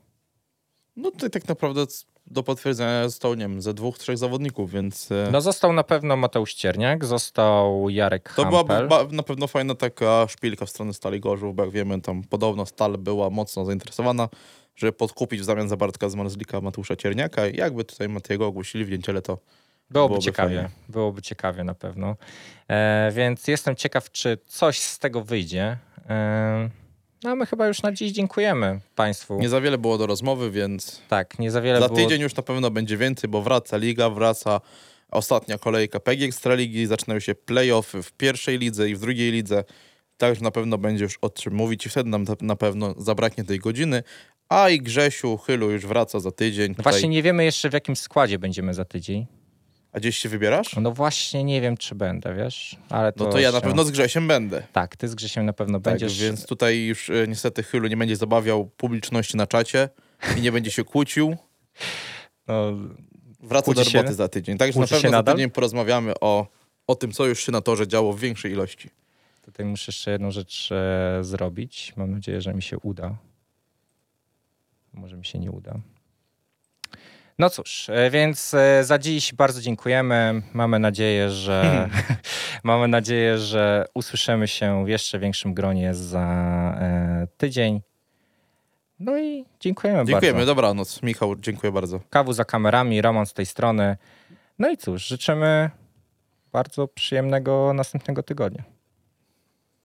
[0.96, 1.86] No tutaj tak naprawdę
[2.26, 6.16] do potwierdzenia zostało, nie wiem, ze dwóch, trzech zawodników, więc e, No został na pewno
[6.16, 8.64] Mateusz Cierniak, został Jarek to Hampel.
[8.66, 12.22] byłaby ba- na pewno fajna taka szpilka w stronę Stali Gorzów, bo jak wiemy, tam
[12.22, 14.28] podobno Stal była mocno zainteresowana,
[14.76, 18.84] żeby podkupić w zamian za Bartka z Marzlika Mateusza Cierniaka i jakby tutaj Matiego ogłosili
[18.84, 19.38] w niedzielę, to
[19.90, 20.70] Byłoby, byłoby ciekawie, fajnie.
[20.88, 22.16] byłoby ciekawie na pewno.
[22.68, 25.76] E, więc jestem ciekaw, czy coś z tego wyjdzie.
[26.08, 26.68] E,
[27.24, 29.38] no a my chyba już na dziś dziękujemy Państwu.
[29.40, 31.98] nie za wiele było do rozmowy, więc tak, nie za wiele za było.
[32.00, 34.60] tydzień już na pewno będzie więcej, bo wraca liga, wraca
[35.10, 39.64] ostatnia kolejka PG Ekstraligi, zaczynają się playoffy w pierwszej lidze i w drugiej lidze.
[40.16, 43.44] także na pewno będzie już o czym mówić i wtedy nam na- na pewno zabraknie
[43.44, 44.02] tej godziny.
[44.48, 46.68] A i Grzesiu Chylu już wraca za tydzień.
[46.68, 49.26] No Tutaj- właśnie nie wiemy jeszcze w jakim składzie będziemy za tydzień.
[49.92, 50.76] A gdzieś się wybierasz?
[50.76, 52.76] No właśnie nie wiem, czy będę, wiesz?
[52.88, 54.62] Ale to No to ja na się- pewno z Grzesiem będę.
[54.72, 56.18] Tak, ty z Grzesiem na pewno Tak, będziesz.
[56.22, 59.88] więc tutaj już e, niestety Chylu nie będzie zabawiał publiczności na czacie
[60.36, 61.36] i nie będzie się kłócił.
[62.48, 62.72] No,
[63.40, 63.98] Wraca do się?
[63.98, 64.58] roboty za tydzień.
[64.58, 66.46] Także na się pewno za tydzień porozmawiamy o,
[66.86, 68.90] o tym, co już się na torze działo w większej ilości.
[69.42, 71.92] Tutaj muszę jeszcze jedną rzecz e, zrobić.
[71.96, 73.16] Mam nadzieję, że mi się uda.
[74.94, 75.74] Może mi się nie uda.
[77.38, 80.42] No cóż, e, więc e, za dziś bardzo dziękujemy.
[80.52, 81.88] Mamy nadzieję, że
[82.64, 86.20] mamy nadzieję, że usłyszymy się w jeszcze większym gronie za
[86.80, 87.80] e, tydzień.
[89.00, 90.54] No i dziękujemy, Dziękujemy, bardzo.
[90.54, 91.02] dobranoc.
[91.02, 92.00] Michał, dziękuję bardzo.
[92.10, 93.96] Kawu za kamerami, Roman z tej strony.
[94.58, 95.70] No i cóż, życzymy
[96.52, 98.71] bardzo przyjemnego następnego tygodnia.